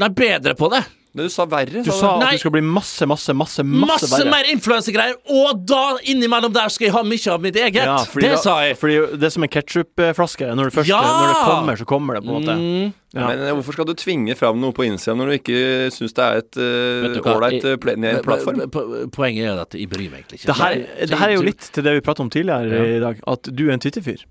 [0.00, 0.82] Nei, bedre på det.
[1.12, 1.82] Men du sa verre.
[1.82, 2.30] Du sa at Nei.
[2.36, 4.30] du skal bli masse, masse, masse, masse, Masse verre.
[4.30, 7.82] mer influensegreier, og da innimellom der skal jeg ha mye av mitt eget.
[7.82, 8.76] Ja, fordi det da- sa jeg.
[8.78, 10.46] Fordi det er som en ketsjupflaske.
[10.54, 11.00] Når, det først- Ja!
[11.02, 12.54] når det kommer, så kommer det, på en måte.
[12.54, 12.94] Mm.
[13.12, 13.26] Ja.
[13.26, 16.22] Men eh, hvorfor skal du tvinge fram noe på Instagram når du ikke syns det
[16.22, 18.70] er et Vet du eh, hva, ålreit jeg- uh, Men- plattform?
[18.70, 20.46] po- Poenget er at jeg bryr meg egentlig ikke.
[20.46, 22.84] Det her, Nei, det her er jo litt til det vi pratet om tidligere Ja.
[22.96, 24.22] i dag, at du er en Twitter-fyr.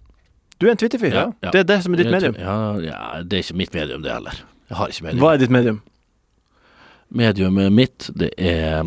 [0.59, 1.11] Du er en Twitter-fyr.
[1.11, 1.51] Ja, ja.
[1.51, 2.35] Det er det som er ditt medium.
[2.39, 4.31] Ja, ja, det er ikke mitt medium, det heller.
[4.69, 5.19] Jeg har ikke medium.
[5.23, 5.81] Hva er ditt medium?
[7.11, 8.83] Mediumet mitt, det er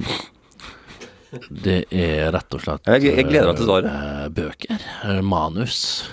[1.51, 3.87] Det er rett og slett Jeg- jeg gleder meg til svaret.
[3.87, 4.79] eh, Bøker.
[5.05, 6.09] eh, Manus.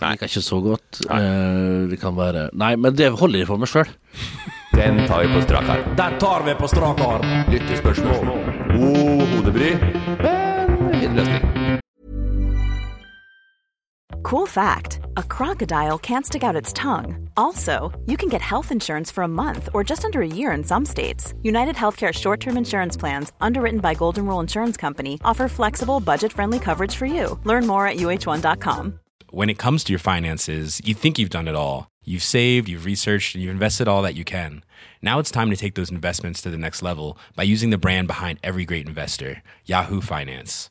[0.00, 0.10] Nei.
[0.16, 1.00] liker ikke så godt.
[1.10, 3.86] Eh, Det kan være Nei, men det holder jeg for meg sjøl.
[4.74, 5.94] Den tar vi på strak arm.
[5.96, 7.22] Den tar vi på strak arm.
[7.48, 8.26] Lyttespørsmål.
[8.74, 11.78] God hodebry, men fin løsning.
[14.24, 17.28] Cool fact a crocodile can't stick out its tongue.
[17.36, 20.64] Also, you can get health insurance for a month or just under a year in
[20.64, 21.34] some states.
[21.42, 26.32] United Healthcare short term insurance plans, underwritten by Golden Rule Insurance Company, offer flexible, budget
[26.32, 27.38] friendly coverage for you.
[27.44, 28.98] Learn more at uh1.com.
[29.30, 31.88] when it comes to your finances, you think you've done it all.
[32.04, 34.62] You've saved, you've researched, and you've invested all that you can.
[35.00, 38.06] Now it's time to take those investments to the next level by using the brand
[38.08, 40.70] behind every great investor, Yahoo Finance.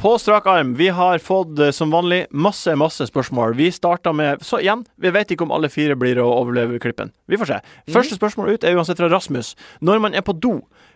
[0.00, 3.52] På strak arm, vi har fått eh, som vanlig masse, masse spørsmål.
[3.58, 7.10] Vi starter med Så igjen, vi vet ikke om alle fire blir å overleve klippen.
[7.28, 7.58] Vi får se.
[7.92, 9.52] Første spørsmål ut er uansett fra Rasmus.
[9.84, 10.54] Når man er på do,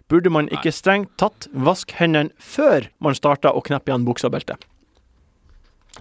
[0.08, 4.38] burde man ikke strengt tatt vaske hendene før man starter å kneppe igjen buksa og
[4.38, 4.64] beltet?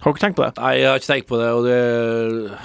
[0.00, 0.54] Har dere tenkt på det?
[0.58, 2.56] Nei, jeg har ikke tenkt på det, og det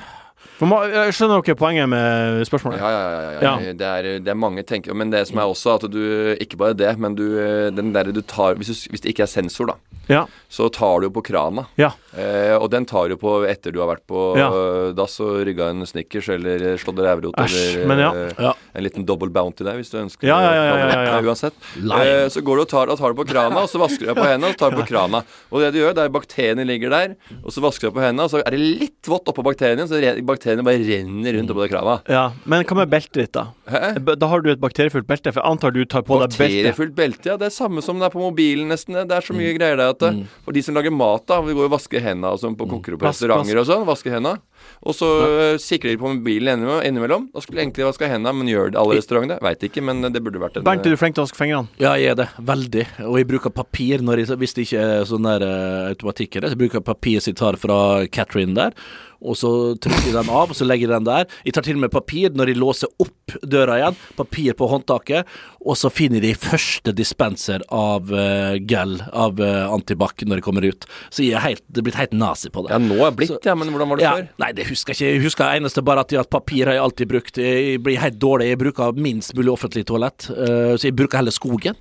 [0.60, 2.80] For ma- jeg Skjønner dere poenget med spørsmålet?
[2.82, 3.20] Ja, ja, ja.
[3.20, 3.52] ja, Ja.
[3.68, 3.74] ja.
[3.84, 6.00] Det, er, det er mange tenker Men det som er også at du
[6.42, 7.28] Ikke bare det, men du
[7.76, 9.78] Den der du tar hvis, du, hvis det ikke er sensor, da,
[10.10, 10.28] Ja.
[10.48, 11.66] så tar du på krana.
[11.76, 11.94] Ja.
[12.18, 14.48] Eh, og den tar du på etter du har vært på Ja.
[14.50, 18.10] øh, dass og rygga en Snickers eller slått rævrot eller ja.
[18.14, 18.54] øh, Ja.
[18.74, 20.80] en liten double bounty der, hvis du ønsker Ja, ja, ja, det.
[20.80, 21.20] ja, ja, ja.
[21.20, 21.54] Eh, Uansett.
[21.78, 24.14] Eh, så går du og tar, og tar det på krana, og så vasker du
[24.14, 25.24] deg på hendene, og tar det på krana.
[25.52, 28.06] Og det du gjør, det er bakteriene ligger der, og så vasker du deg på
[28.08, 31.62] hendene, og så er det litt vått oppå bakteriene, så bakteriene bare renner rundt oppå
[31.68, 32.00] det krana.
[32.10, 32.32] ja.
[32.46, 33.48] Men hva med beltet ditt, da?
[33.70, 33.94] Hæ?
[34.18, 36.42] Da har du et bakteriefullt belte, for jeg antar du tar på deg belte.
[36.42, 37.38] Bakteriefullt belte, ja.
[37.38, 38.98] Det er samme som det er på mobilen, nesten.
[39.08, 40.26] Det er så mye greier der at mm.
[40.46, 41.42] For de som lager mat, da.
[41.46, 43.86] Vi går og vasker hendene og sånn på koker og på restauranter og sånn.
[43.88, 44.42] Vaske hendene.
[44.86, 47.28] Og så øh, sikrer de på mobilen innimellom-.
[47.34, 49.40] Da skulle jeg egentlig vaske hendene, men gjør det alle restaurantene?
[49.44, 51.68] Veit ikke, men det burde vært en Bernt, er du flink til å vaske fingrene?
[51.82, 52.30] Ja, jeg er det.
[52.40, 52.86] Veldig.
[53.10, 56.46] Og jeg bruker papir når jeg, hvis det ikke er sånn der uh, automatikk i
[56.46, 56.54] det.
[56.56, 58.76] Så bruker papir som jeg tar fra Catherine der.
[59.20, 59.50] Og så
[59.84, 61.26] trykker jeg den av, og så legger jeg den der.
[61.44, 63.98] Jeg tar til og med papir når jeg låser opp døra igjen.
[64.16, 65.28] Papir på håndtaket.
[65.60, 70.64] Og så finner jeg første dispenser av uh, gel, av uh, antibac, når jeg kommer
[70.70, 70.88] ut.
[71.12, 72.72] Så jeg er helt, det er blitt helt nazi på det.
[72.72, 74.30] Ja, nå er blitt, Så- ja, men hvordan var det Ja, før?
[74.50, 75.14] Nei, det husker jeg ikke.
[75.14, 77.40] Jeg husker eneste bare at, at papir har jeg alltid brukt.
[77.40, 78.50] Jeg blir helt dårlig.
[78.52, 81.78] Jeg bruker minst mulig offentlig toalett, eh, så jeg bruker heller skogen.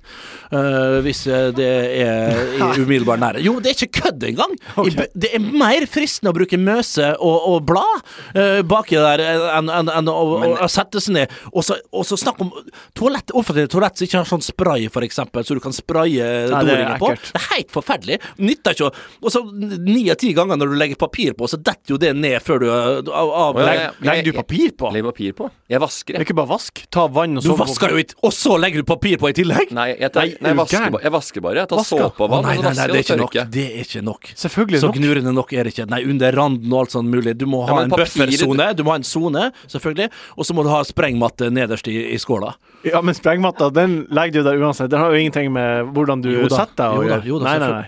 [0.51, 1.69] eh, hvis eh, det
[2.03, 3.45] er i umiddelbar nærhet.
[3.45, 4.55] Jo, det er ikke kødd engang!
[4.85, 9.89] Jeg Det er mer fristende å bruke møse og, og blad baki der enn en,
[9.91, 11.33] en, å, å, sette seg ned.
[11.53, 12.51] Og så, og så snakk om
[12.97, 16.55] toalett, offentlig toalett som ikke har sånn spray, for eksempel, så du kan spraye det
[16.55, 17.11] er doringen på.
[17.19, 18.19] Det er helt forferdelig.
[18.41, 18.93] Nytter ikke å
[19.25, 22.13] Og så ni av ti ganger når du legger papir på, så detter jo det
[22.17, 24.91] ned før du av, av Legg, jeg, legger du papir på?
[24.93, 25.49] Legg papir på?
[25.69, 26.27] Jeg vasker, Det er jeg.
[26.29, 26.81] ikke bare vask.
[26.91, 29.33] Ta vann og Du så vasker jo ikke, og så legger du papir på i
[29.37, 29.71] tillegg?
[29.75, 31.55] Nei, jeg, tar, Nei, nei, jeg, vasker, jeg vasker bare.
[31.63, 33.37] Jeg tar såpe og vann, nei, nei, nei, det er ikke nok.
[33.53, 34.31] Det er ikke nok.
[34.43, 34.97] Selvfølgelig Så nok.
[35.01, 35.87] gnurende nok er det ikke.
[35.91, 37.35] Nei, under randen og alt sånt mulig.
[37.37, 38.69] Du må ha Ja, en buffersone.
[38.75, 40.09] Du må ha en sone, selvfølgelig.
[40.37, 42.53] Og så må du ha sprengmatte nederst i, i skåla.
[42.87, 44.89] Ja, men sprengmatta, den legger du der uansett.
[44.89, 47.25] Den har jo ingenting med hvordan du Jo setter deg å Jo da, gjøre.
[47.29, 47.87] jo da, Nei, nei,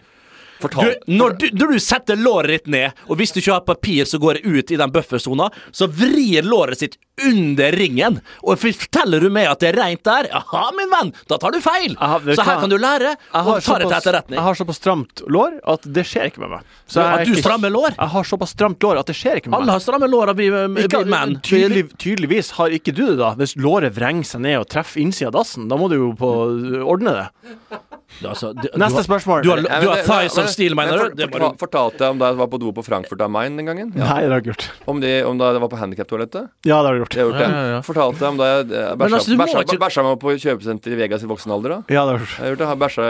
[0.77, 0.89] nei.
[0.91, 4.05] Du, når, du, når du setter låret ditt ned, og hvis du ikke har papir
[4.09, 8.19] som går ut i den buffersona, så vrir låret sitt under ringen.
[8.41, 11.59] Og forteller du meg at det er reint der, jaha, min venn, da tar du
[11.61, 11.95] feil!
[12.01, 14.37] Aha, så her kan du lære, og har, ta det til etterretning.
[14.39, 16.71] jeg har såpass stramt lår at det skjer ikke med meg.
[16.89, 17.93] Så jeg At du strammer lår?
[17.97, 19.61] Jeg har såpass stramt lår at det skjer ikke med meg.
[19.61, 20.49] Alle har stramme lår, av vi
[20.85, 21.37] Ikke, menn.
[21.45, 23.33] tydelig, tydeligvis har ikke du det, da.
[23.39, 26.31] Hvis låret vrenger seg ned og treffer innsida av dassen, da må du jo på
[26.81, 27.79] ordne det.
[28.21, 29.43] Altså, du, Neste du har, spørsmål.
[29.45, 31.23] Du har, du har thighs of steel, mener du?
[31.25, 33.65] For, for, Fortalte jeg om da jeg var på do på Frankfurt am Main den
[33.69, 33.89] gangen?
[33.97, 34.09] Ja.
[34.11, 34.65] Nei, det har jeg gjort.
[34.91, 36.49] Om, de, om da jeg var på handikaptoalettet?
[36.67, 37.15] Ja, det har jeg gjort.
[37.15, 37.61] Det har jeg gjort, Ja, det.
[37.65, 37.79] ja, ja.
[37.87, 41.23] Fortalte jeg om da jeg eh, altså, bæsja ikke- bæsja meg på kjøpesenter i Vegas
[41.25, 41.69] i voksen alder?
[41.69, 42.35] da Ja, det har jeg gjort.
[42.37, 43.07] Jeg har gjort det, bæsja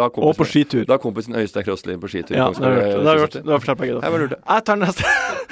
[0.00, 0.86] da kompisen, Og på skitur.
[0.86, 2.36] Da kompisen Øystein Crossley på skitur.
[2.36, 3.02] Ja, det har jeg gjort.
[3.02, 3.36] Det har jeg gjort.
[3.36, 4.40] Det har jeg fortalt Jeg lurte.
[4.48, 5.04] Jeg tar neste.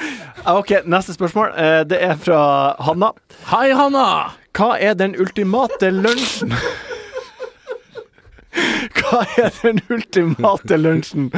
[0.59, 1.52] OK, neste spørsmål.
[1.57, 2.40] Eh, Det er fra
[2.80, 3.12] Hanna.
[3.52, 4.07] Hei, Hanna!
[4.54, 6.54] Hva er den ultimate lunsjen?
[8.98, 11.30] Hva er den ultimate lunsjen?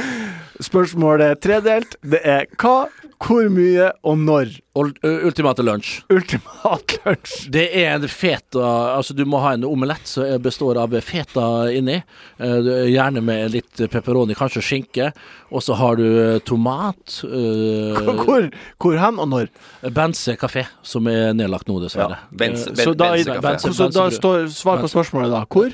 [0.63, 1.97] Spørsmålet er tredelt.
[2.01, 2.87] Det er hva,
[3.21, 4.55] hvor mye og når.
[4.77, 5.91] Ultimate lunsj.
[6.13, 7.35] Ultimat lunsj.
[7.53, 8.65] Det er en feta
[8.97, 11.45] Altså, du må ha en omelett som består av feta
[11.77, 11.99] inni.
[12.41, 15.11] eh, Gjerne med litt pepperoni, kanskje skinke.
[15.53, 16.07] Og så har du
[16.49, 17.21] tomat.
[17.25, 18.49] eh, Hvor,
[18.81, 19.51] hvor hen og når?
[19.93, 22.17] Bense kafé, som er nedlagt nå, dessverre.
[22.17, 25.45] Ja, Benz- Eh, Ben- Så da, Benz- så da står svar på spørsmålet, da.
[25.49, 25.73] Hvor?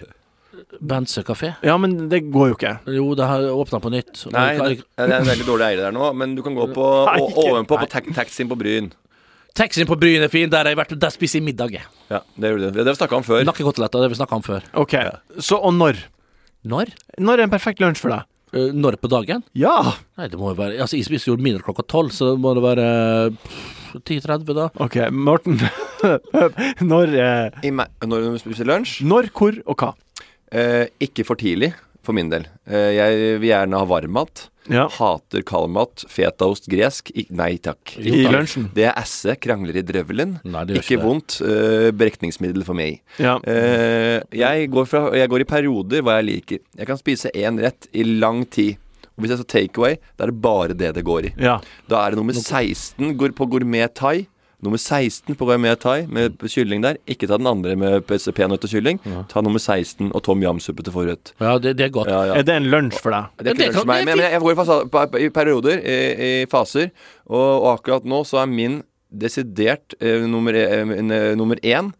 [0.80, 1.52] Bense kafé.
[1.62, 2.72] Ja, men det går jo ikke.
[2.96, 4.14] Jo, det har åpna på nytt.
[4.32, 6.66] Nei, kan det det er en veldig dårlig eier der nå, men du kan gå
[6.74, 8.92] på Nei, ikke- ovenpå på taxin taxien på Bryn.
[9.54, 10.48] Taxien på Bryn er fin.
[10.48, 11.70] Der har jeg vært Der spiser jeg middag.
[11.72, 11.82] jeg.
[12.10, 12.78] Ja, det gjorde du.
[12.78, 13.44] Det har vi snakka om før.
[13.44, 14.62] Nakkekoteletter, det har vi snakka om før.
[14.74, 14.94] OK.
[15.38, 15.96] Så og når?
[16.64, 16.86] Når?
[17.18, 18.22] Når er en perfekt lunsj for deg?
[18.54, 19.42] Eh, når på dagen?
[19.54, 19.92] Ja!
[20.18, 22.52] Nei, det må jo være Altså, jeg spiser jo mindre klokka tolv, så det må
[22.54, 24.70] det være pff, 10.30, da.
[24.80, 25.58] OK, Morten.
[26.92, 29.92] når, eh, I me- når du spiser lunsj når, hvor og hva?
[30.52, 31.72] Eh, Ikke for tidlig.
[32.02, 32.48] for min del.
[32.66, 34.48] Eh, jeg vil gjerne ha varmmat.
[34.70, 34.88] Ja.
[34.90, 37.10] Hater kaldmat, fetaost, gresk.
[37.14, 37.94] I, nei takk.
[37.98, 38.68] I lunsjen.
[38.74, 40.36] Det er esse, krangler i drøvelen.
[40.42, 41.38] Nei, det gjør Ikke ikke vondt.
[41.42, 43.00] Uh, berekningsmiddel for meg.
[43.22, 43.36] Ja.
[43.42, 46.62] Uh, jeg, går fra, jeg går i perioder hva jeg liker.
[46.78, 48.78] Jeg kan spise én rett i lang tid.
[49.12, 51.34] Og hvis jeg så takeaway, da er det bare det det går i.
[51.42, 51.58] ja.
[51.90, 54.26] Da er det nummer 16 går på gourmet thai.
[54.62, 57.00] Nummer 16 på gourmet thai med kylling der.
[57.10, 59.00] Ikke ta den andre med peanøtt og kylling.
[59.30, 61.32] Ta nummer 16 og tom yam-suppe til forrett.
[61.42, 62.12] Ja, det, det er godt.
[62.12, 62.36] Ja, ja.
[62.38, 63.32] Er det en lunsj for deg?
[63.40, 65.98] Det er Det ikke lunsj for meg, men, men jeg går i, perioder, i,
[66.28, 66.92] i faser.
[67.26, 68.80] Og, og akkurat nå så er min
[69.12, 71.90] desidert eh, nummer, eh, nummer én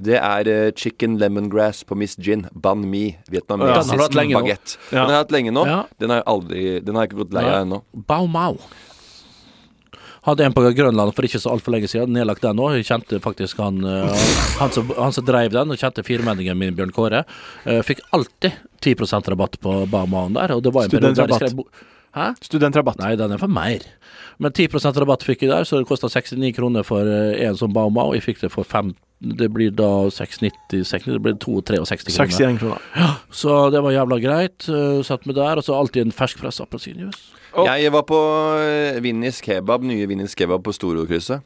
[0.00, 2.46] det er uh, chicken lemongrass på Miss Gin.
[2.54, 3.16] Ban mi.
[3.30, 4.40] Vietnamesisk nå.
[4.40, 4.76] bagett.
[4.90, 5.02] Ja.
[5.02, 5.64] Den har jeg hatt lenge nå.
[5.68, 5.80] Ja.
[6.00, 7.56] Den har jeg aldri Den har jeg ikke gått lei Ja.
[7.58, 7.82] av ennå.
[8.08, 8.56] Bao Mao.
[10.26, 12.12] Hadde en på Grønland for ikke så altfor lenge siden.
[12.12, 12.76] Nedlagt den òg.
[12.84, 14.26] Kjente faktisk han, eh,
[14.60, 17.24] han, som, han som drev den, og kjente firmenningen min, Bjørn Kåre.
[17.64, 18.52] eh, fikk alltid
[18.84, 20.56] 10% rabatt på Bao der.
[20.56, 21.64] Og det var en periode der de skrev
[22.10, 22.34] Hæ?
[22.42, 22.98] Studentrabatt.
[22.98, 23.84] Nei, den er for mer.
[24.38, 27.72] Men 10% rabatt fikk jeg der, så det kosta 69 kroner for eh, en som
[27.72, 32.16] Bauma, og Jeg fikk det for fem Det blir da 690 690, Det blir 62-63
[32.16, 32.30] kroner.
[32.30, 33.18] 61 kroner.
[33.30, 34.68] Så det var jævla greit.
[34.68, 37.36] Uh, satt meg der, og så alltid en ferskpressa appelsinjuice.
[37.50, 37.66] Oh.
[37.66, 38.18] Jeg var på
[38.62, 41.42] eh, Vinnis Kebab, nye Vinnis Kebab på Storokrysset.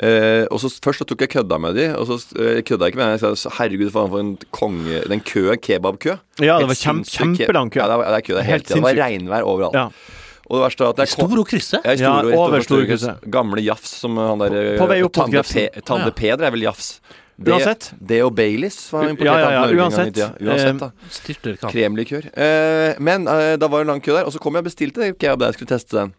[0.00, 2.94] Eh, og så Først så tok jeg kødda med de, og så eh, kødda jeg
[2.94, 3.18] ikke med dem.
[3.20, 6.16] Jeg sa herregud, faen for en konge Den køen, kebabkø.
[6.40, 7.82] Ja, det var kjempe, kjempelang kø.
[7.82, 8.68] Ja, det var, det er kø det, Helt.
[8.72, 9.76] Det var regnvær overalt.
[9.76, 10.18] Ja.
[10.52, 11.78] Og det verste er at det er Stor Storo krysse?
[11.80, 15.16] Ja, i Ja, Storo- over Storo Gamle Jafs, som han der På, På vei opp
[15.16, 15.82] mot Tande, Grefsen.
[15.88, 16.16] Tande Ja.
[16.18, 17.00] Peder er vel Jafs.
[17.42, 17.86] Det, Uansett.
[17.98, 20.14] det og Baileys var Ja, importert ja, av ja, Norge en gang i uansett.
[20.14, 20.28] tida.
[20.44, 21.70] Uansett, da.
[21.72, 22.26] Kremlikør.
[22.36, 24.68] Eh, men eh, da var det en lang kø der, og så kom jeg og
[24.68, 26.12] bestilte kebab der jeg skulle teste den.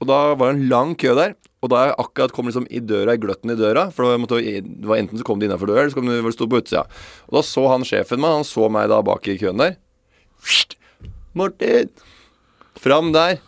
[0.00, 2.78] Og da var det en lang kø der, og da jeg akkurat kom liksom i
[2.78, 5.66] døra, i gløtten i døra For det, måtte, det var enten så kom de innafor
[5.72, 6.84] døra, eller så kom det sto på utsida.
[7.32, 9.76] Og da så han sjefen meg, han så meg da bak i køen der.
[11.34, 11.90] Martin!
[12.80, 13.40] Fram der.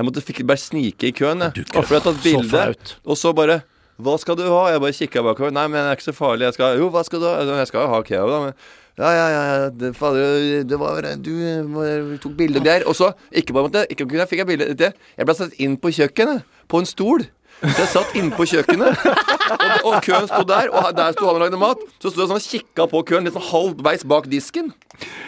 [0.00, 1.60] Jeg måtte fikk bare snike i køen, jeg.
[1.60, 3.58] Du, For jeg har tatt så bilde, og så bare
[4.00, 4.60] hva skal du ha?
[4.72, 5.50] Jeg bare kikka bakover.
[5.52, 6.46] Nei, men det er ikke så farlig.
[6.48, 7.34] Jeg skal Jo, hva skal du ha?
[7.44, 8.38] Jeg skal jo ha kebab, da.
[8.46, 8.54] Men
[9.00, 9.42] ja, ja, ja.
[9.50, 11.34] ja, Det, fader, det var Du
[11.74, 12.86] var- tok bilde der.
[12.88, 14.90] Og så, ikke bare måtte Ikke kunne jeg fikk jeg bilde det.
[15.20, 16.48] Jeg ble satt inn på kjøkkenet.
[16.64, 17.26] På en stol.
[17.60, 21.36] Så jeg satt inne på kjøkkenet, og, og køen sto der, og der sto han
[21.36, 21.82] og lagde mat.
[22.00, 24.70] Så sto jeg sånn og kikka på køen, litt sånn halvveis bak disken.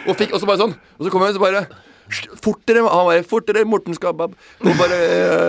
[0.07, 1.67] Og, fikk, og så bare sånn Og så kom jeg og så bare
[2.43, 2.83] Fortere!
[2.83, 4.99] Han bare 'Fortere, Morten Skabab!' Og bare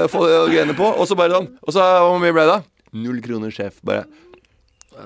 [0.04, 0.86] uh, få greiene på.
[0.94, 1.50] Og så bare sånn.
[1.62, 2.60] Og så hvor mye ble det?
[2.94, 3.80] Null kroner, sjef.
[3.84, 4.04] Bare.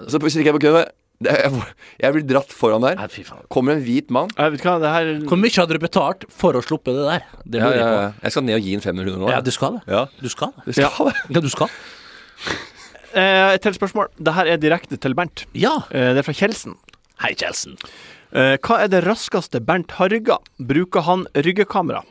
[0.08, 0.88] Så kikker jeg på køen.
[1.18, 2.94] Jeg, blir dratt foran der.
[3.00, 3.42] Nei, fy faen.
[3.50, 4.28] Kommer en hvit mann.
[4.38, 7.24] Jeg vet hva, det her Hvor mye hadde du betalt for å sluppe det der?
[7.42, 8.10] Det Ja, ja, jeg ja.
[8.22, 9.30] Jeg skal ned og gi en 500 kroner nå.
[9.32, 9.82] Ja, du skal det.
[9.90, 10.04] Ja.
[10.22, 10.76] Du skal det.
[10.76, 10.84] Det.
[10.84, 11.72] Ja, du skal.
[13.14, 14.12] eh, Et til spørsmål.
[14.20, 15.46] Det her er direkte til Bernt.
[15.58, 15.74] Ja.
[15.90, 16.78] Eh, det er fra Kjelsen.
[17.24, 17.74] Hei, Kjelsen.
[18.32, 20.38] Eh, hva er det raskeste Bernt har rygga?
[20.60, 22.04] Bruker han ryggekamera?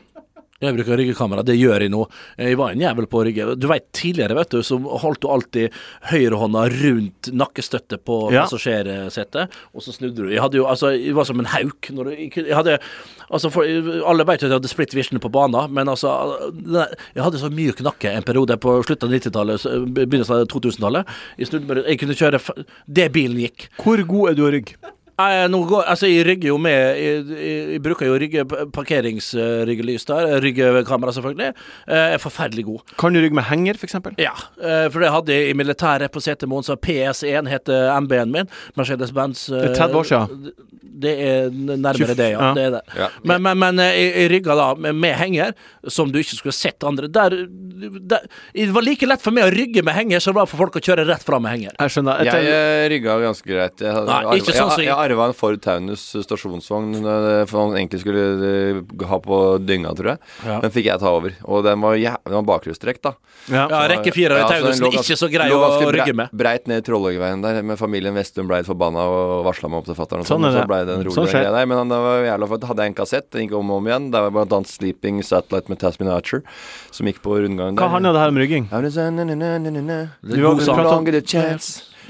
[0.58, 2.00] Jeg bruker ryggekamera, det gjør jeg nå.
[2.34, 3.44] Jeg var en jævel på rygge.
[3.62, 5.76] Du vet, tidligere vet du, så holdt du alltid
[6.10, 8.42] høyrehånda rundt nakkestøttet på Ja.
[8.42, 10.32] passasjersetet, og så snudde du.
[10.32, 11.92] Jeg hadde jo, altså, jeg var som en hauk.
[11.94, 12.80] Når du, jeg, jeg hadde,
[13.30, 16.10] altså, for, alle jo at jeg hadde split vision på banen, men altså,
[17.14, 21.06] jeg hadde så mye knakke en periode på slutten av 90-tallet, begynnelsen av 2000-tallet.
[21.38, 22.42] Jeg snudde meg, jeg kunne kjøre,
[22.90, 23.70] det bilen gikk.
[23.78, 24.74] Hvor god er du å rygge?
[25.50, 30.30] Nå går, altså Jeg rygger jo med Jeg, jeg, jeg bruker jo rygge parkeringsryggelys der.
[30.44, 31.52] Ryggekamera, selvfølgelig.
[31.88, 32.94] Jeg er forferdelig god.
[33.00, 33.98] Kan du rygge med henger, f.eks.?
[34.18, 38.50] Ja, eh, for det hadde jeg i militæret på Setermoen, så PS1 heter MB-en min.
[38.78, 39.48] Mercedes-Benz.
[39.50, 40.52] Det er 30 år siden.
[40.98, 42.40] Det er nærmere det, ja.
[42.42, 42.52] Ja.
[42.56, 42.80] Det er det.
[42.98, 43.06] Ja.
[43.22, 45.52] Men, men, men eh, jeg, jeg rygga da med, med henger,
[45.86, 47.10] som du ikke skulle sett andre.
[47.12, 47.36] Der,
[48.10, 50.62] der, det var like lett for meg å rygge med henger som det var for
[50.64, 51.76] folk å kjøre rett fram med henger.
[51.78, 52.24] Jeg skjønner.
[52.26, 53.76] Jeg eh, rygga ganske greit.
[53.84, 57.74] Jeg, hadde, Nei, ikke sånn som jeg, arva en Ford Taunus stasjonsvogn eh, for han
[57.80, 60.20] egentlig skulle eh, ha på dynga, tror jeg.
[60.46, 60.60] Ja.
[60.64, 61.34] Den fikk jeg ta over.
[61.48, 63.14] Og den var, jæv- den bakhjulstrekk, da.
[63.50, 63.64] ja.
[63.68, 65.62] Ja, rekke fire i ja, Taunusen ikke så grei å
[65.94, 66.32] rygge med.
[66.36, 69.98] Breit ned Trollhøgveien der, med familien Vestum ble litt forbanna og varsla meg opp til
[69.98, 70.24] fatter'n.
[70.28, 70.68] Sånn Sånn, er så det.
[70.70, 71.42] ble det en rolig Sånn skjer.
[71.48, 71.66] greie der.
[71.72, 72.66] Men det var jævla flott.
[72.70, 74.10] Hadde jeg en kassett, den gikk om og om igjen.
[74.14, 76.42] Det var blant annet Sleeping Satellite med Tasmin Archer,
[76.94, 77.82] som gikk på rundgangen der.
[77.82, 78.68] hva handla det her om rygging?
[78.70, 78.92] Ja, det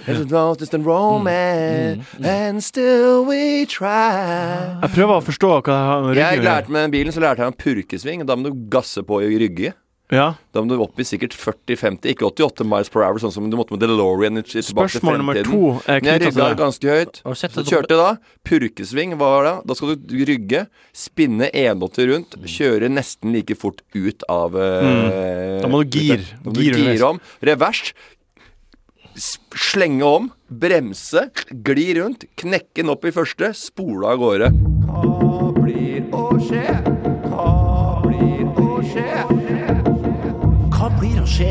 [0.06, 0.28] longer the chance.
[0.28, 4.78] It's a lost and romance, and still we try.
[4.82, 7.20] Jeg prøver å forstå hva det har med Jeg rygging å lærte med bilen, så
[7.24, 8.26] lærte jeg om purkesving.
[8.26, 9.74] Da må du gasse på i rygge.
[10.10, 10.30] Ja.
[10.56, 13.56] Da må du opp i sikkert 40-50, ikke 88 miles per hour, sånn som du
[13.58, 15.52] måtte med DeLorean i- tilbake til Spørsmål nummer fremtiden.
[15.52, 16.56] to er Men jeg knyttet til rygga det.
[16.62, 17.20] ganske høyt.
[17.24, 18.16] Har du sett Så det kjørte jeg da.
[18.42, 19.66] Purkesving, hva var det?
[19.68, 25.68] Da skal du rygge, spinne 180 rundt, kjøre nesten like fort ut av eh, Da
[25.68, 26.14] må du gir.
[26.14, 26.98] ut av- Da må Gir du underveis.
[26.98, 27.20] gire om.
[27.42, 27.92] Revers.
[29.18, 34.50] Slenge om, bremse, gli rundt, knekke den opp i første, spole av gårde.
[34.86, 36.62] Hva blir å skje?
[37.26, 37.48] Hva
[38.04, 39.08] blir å skje?
[40.76, 41.50] Hva blir å skje?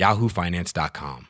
[0.00, 1.26] yahoofinance.com.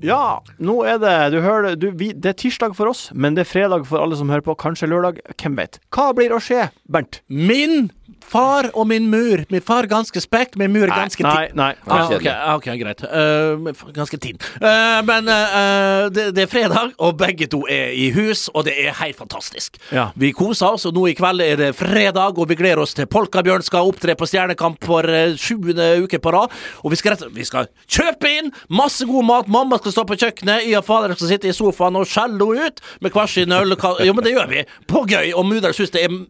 [0.00, 3.44] Ja, nå er det Du hører du, vi, det er tirsdag for oss, men det
[3.44, 4.56] er fredag for alle som hører på.
[4.56, 5.20] Kanskje lørdag.
[5.36, 5.76] Hvem vet?
[5.92, 7.20] Hva blir å skje, Bernt?
[7.28, 7.90] Min
[8.30, 9.44] far og min mur.
[9.50, 11.96] Min far ganske spekk, min mur ganske Nei, nei, nei.
[11.96, 13.02] Ah, ok, ah, ok, greit.
[13.04, 14.38] Uh, ganske tynn.
[14.62, 18.76] Uh, men uh, det, det er fredag, og begge to er i hus, og det
[18.80, 19.78] er helt fantastisk.
[19.94, 20.08] Ja.
[20.18, 23.08] Vi koser oss, og nå i kveld er det fredag, og vi gleder oss til
[23.10, 25.06] Polkabjørn skal opptre på Stjernekamp for
[25.40, 26.54] sjuende uke på rad.
[26.84, 29.50] Og vi skal, rett, vi skal kjøpe inn masse god mat.
[29.50, 32.70] Mamma skal stå på kjøkkenet, jeg og fader skal sitte i sofaen og skjelle henne
[32.70, 33.76] ut med hver sin øl.
[34.06, 34.66] Jo, men det gjør vi.
[34.90, 35.32] På gøy.
[35.34, 36.20] Og mudder'n syns det er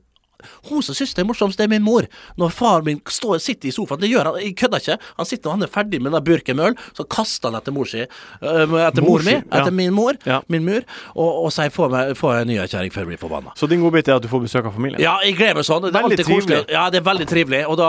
[0.70, 2.06] hun som syns det er morsomst, det er min mor.
[2.40, 4.98] Når far min står, sitter i sofaen, det gjør han, jeg kødder ikke.
[5.18, 7.72] Han sitter og han er ferdig med den burken med øl, så kaster han etter
[7.76, 8.04] mor si.
[8.40, 9.42] etter Mor mor mi, ja.
[9.60, 10.40] etter min mor, Ja.
[10.48, 10.82] min mur,
[11.14, 13.52] og, og sier få meg få en ny kjerring før jeg blir forbanna.
[13.58, 15.00] Så din godbit er at du får besøk av familien?
[15.02, 15.82] Ja, jeg gleder meg sånn.
[15.88, 16.60] Det er Veldig trivelig.
[16.72, 17.60] Ja, det er veldig trivelig.
[17.70, 17.88] Og da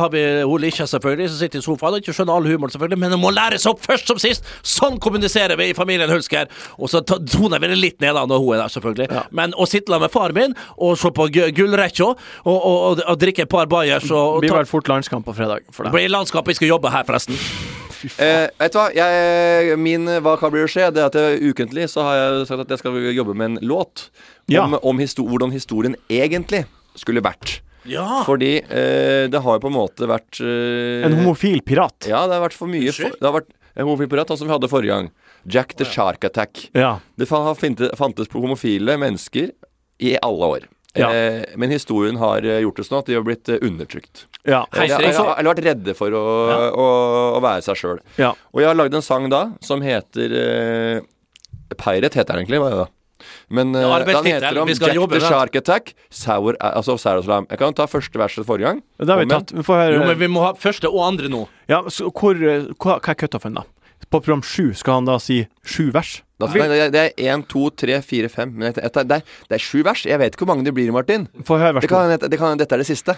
[0.00, 2.98] har vi hun Lisha, selvfølgelig, som sitter i sofaen og ikke skjønner all humoren, selvfølgelig,
[3.02, 4.46] men hun må lære seg opp først som sist.
[4.66, 6.48] Sånn kommuniserer vi i familien Hulsker.
[6.78, 9.24] Og så toner vi det litt ned da når hun er der, selvfølgelig.
[9.36, 11.50] Men å sitte der med far min og se på gu-
[11.90, 12.06] gullrekka
[12.44, 15.34] og, og, og, og drikke et par bajers og Det blir vel fort landskamp på
[15.36, 16.46] fredag for Det blir landskamp.
[16.48, 17.36] Jeg skal jobbe her, forresten.
[18.16, 18.86] Eh, vet du hva?
[18.96, 20.86] Jeg, min Hva kan bli å skje?
[20.94, 23.58] Det er at jeg, ukentlig så har jeg sagt at jeg skal jobbe med en
[23.68, 24.08] låt
[24.48, 24.64] Ja.
[24.64, 26.64] om, om histo hvordan historien egentlig
[26.96, 27.60] skulle vært.
[27.88, 28.22] Ja.
[28.26, 32.08] Fordi eh, det har jo på en måte vært eh, En homofil pirat.
[32.08, 34.48] Ja, det har vært for mye for, Det har vært en homofil pirat, sånn som
[34.50, 35.10] vi hadde forrige gang.
[35.48, 36.66] Jack the Shark Attack.
[36.76, 36.98] Ja.
[37.16, 39.52] Det fantes på homofile mennesker
[40.00, 40.66] i alle år.
[40.98, 41.08] Ja.
[41.14, 44.24] Eh, men historien har eh, gjort det sånn at de har blitt eh, undertrykt.
[44.42, 44.64] ja.
[44.74, 46.22] Eller, eller, eller vært redde for å,
[46.74, 46.86] å,
[47.36, 48.00] å være seg sjøl.
[48.18, 48.32] ja.
[48.50, 51.04] Og jeg har lagd en sang da som heter eh,
[51.78, 52.88] Pirate heter den egentlig, hva er det da?
[53.52, 55.28] Men uh, Ja, den heter om Jack jobbe the.
[55.28, 57.46] Shark Attack, Sour, altså Sour Slam.
[57.50, 58.80] Jeg kan ta første verset forrige gang.
[58.98, 59.52] Det har vi tatt.
[59.54, 61.44] Vi får høre Jo, men vi må ha første og andre nå.
[61.70, 63.66] ja, så hvor, hva, hva er cutoffen, da?
[64.10, 66.20] På program sju skal han da si sju vers?
[66.40, 69.60] Da, det, er- det er én, to, tre, fire, fem Men det, er- det, det
[69.60, 70.06] sju vers.
[70.08, 71.28] Jeg vet ikke hvor mange det blir, Martin.
[71.44, 71.96] Få høre vers Det to.
[71.96, 73.16] kan, det kan, dette er det siste.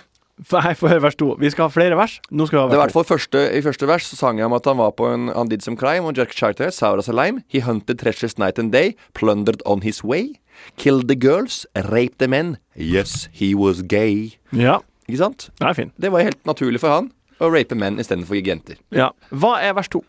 [0.52, 1.36] Nei, få høre vers to.
[1.38, 2.18] Vi skal ha flere vers.
[2.32, 4.38] Nå skal vi ha vers Det var hvert fall første, I første vers så sang
[4.40, 6.98] jeg om at han var på en Han did some crime on Jack Charter, Sour
[6.98, 7.42] as a lime.
[7.48, 10.40] He hunted treasures night and day, plundered on his way.
[10.76, 12.56] Killed the girls, raped the men.
[12.76, 14.32] Yes, he was gay.
[14.52, 15.50] Ja, Ikke sant?
[15.60, 15.92] Det er fin.
[16.00, 17.12] Det var helt naturlig for han
[17.42, 18.76] å rape menn istedenfor jenter.
[18.94, 19.10] Ja.
[19.30, 20.02] Hva er vers to?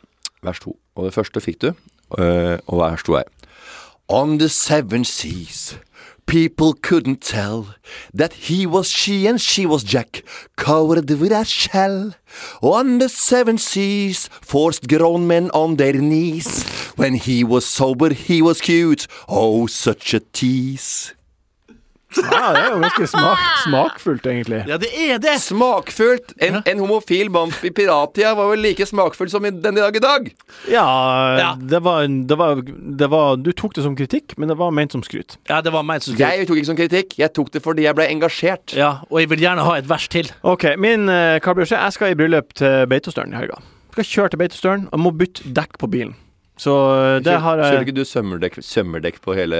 [0.43, 0.77] Vers to.
[0.95, 1.73] Og det første fikk du,
[2.19, 3.23] øh, og vers to er
[4.07, 5.79] On the seven seas
[6.25, 7.75] People couldn't tell
[8.13, 10.23] that he was she and she was Jack,
[10.55, 12.13] covered with a shell.
[12.61, 16.63] On the seven seas, forced grown men on their knees.
[16.95, 19.05] When he was sober, he was cute.
[19.27, 21.13] Oh, such a tease.
[22.21, 24.61] Ja, det er jo ganske smak, smakfullt, egentlig.
[24.69, 25.35] Ja, det er det!
[25.43, 26.33] Smakfullt!
[26.43, 29.97] En, en homofil bamp i pirattida var vel like smakfull som i den i dag
[29.97, 30.29] i dag.
[30.71, 30.85] Ja,
[31.39, 31.49] Ja.
[31.59, 32.61] Det, var, det, var,
[32.99, 35.37] det var Du tok det som kritikk, men det var ment som skryt.
[35.49, 37.87] Ja, det var meg som skulle Jeg tok ikke som kritikk, jeg tok det fordi
[37.87, 38.75] jeg ble engasjert.
[38.77, 40.29] Ja, og jeg vil gjerne ha et vers til.
[40.43, 41.39] OK, min uh?
[41.43, 43.59] Jeg skal i bryllup til Beitostølen i helga.
[43.93, 46.15] Skal kjøre til Beitostølen og må bytte dekk på bilen.
[46.59, 49.57] Så eh, det har Kjører jeg ikke du sømmerdekk, sømmerdekk på hele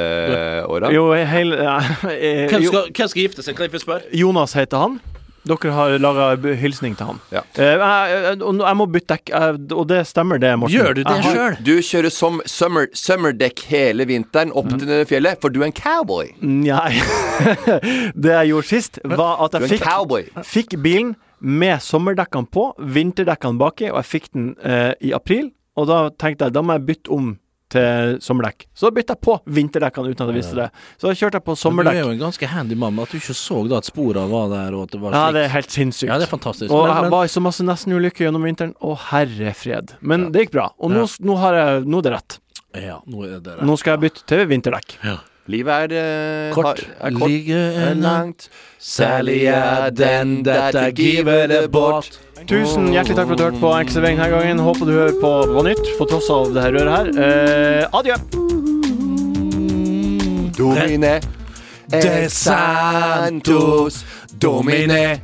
[0.70, 0.92] åra?
[0.94, 1.80] Jo, hele ja,
[2.52, 3.58] Hvem jo, skal, hvem skal gifte seg?
[3.58, 4.14] Kan jeg få spørre?
[4.14, 5.02] Jonas heter han.
[5.44, 7.18] Dere har laga hilsning til han.
[7.34, 7.42] Ja.
[7.60, 9.32] Eh, jeg, jeg, jeg må bytte dekk,
[9.76, 10.76] og det stemmer det, Morten.
[10.78, 11.58] Gjør du det sjøl?
[11.68, 15.76] Du kjører som summer, sømmerdekk hele vinteren opp til det fjellet, for du er en
[15.76, 16.32] cowboy.
[16.40, 16.94] Nei.
[18.24, 23.92] det jeg gjorde sist, var at jeg fikk, fikk bilen med sommerdekkene på, vinterdekkene baki,
[23.92, 25.52] og jeg fikk den eh, i april.
[25.80, 27.32] Og da tenkte jeg da må jeg bytte om
[27.74, 28.68] til sommerdekk.
[28.78, 30.68] Så da bytta jeg på vinterdekkene uten at jeg visste det.
[31.02, 33.18] Så da kjørte jeg på Men du er jo en ganske handy mann, at du
[33.18, 35.74] ikke så da at sporene var der, og at det var Ja, det er helt
[35.74, 36.12] sinnssykt.
[36.12, 36.70] Ja, det er fantastisk.
[36.70, 38.76] Og Men- jeg var i så masse nestenulykker gjennom vinteren.
[38.78, 39.96] Å, herre fred.
[40.02, 40.70] Men det gikk bra.
[40.80, 42.40] Og nå, nå, har jeg, nå er det rett.
[42.76, 43.66] Ja, nå er det rett.
[43.66, 45.00] Nå skal jeg bytte til vinterdekk.
[45.48, 46.66] Livet er, eh, Kort.
[46.66, 46.78] har-
[47.08, 47.30] er kort.
[47.30, 48.50] Livet er langt.
[48.80, 52.20] Særlig er den dette giver det bort.
[52.48, 54.60] Tusen hjertelig takk for at du hørte på Enkel servering denne gangen.
[54.60, 57.08] Håper du hører på på nytt, på tross av det her røret her.
[57.24, 58.16] Eh, adjø.
[60.58, 61.20] Domine
[61.92, 64.06] De Santos,
[64.42, 65.20] Domine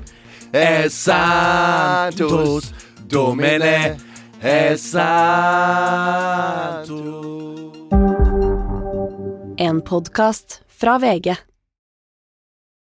[0.54, 2.74] es santos.
[3.10, 3.96] Domine
[4.44, 5.00] es santos.
[9.62, 11.49] En podkast fra VG.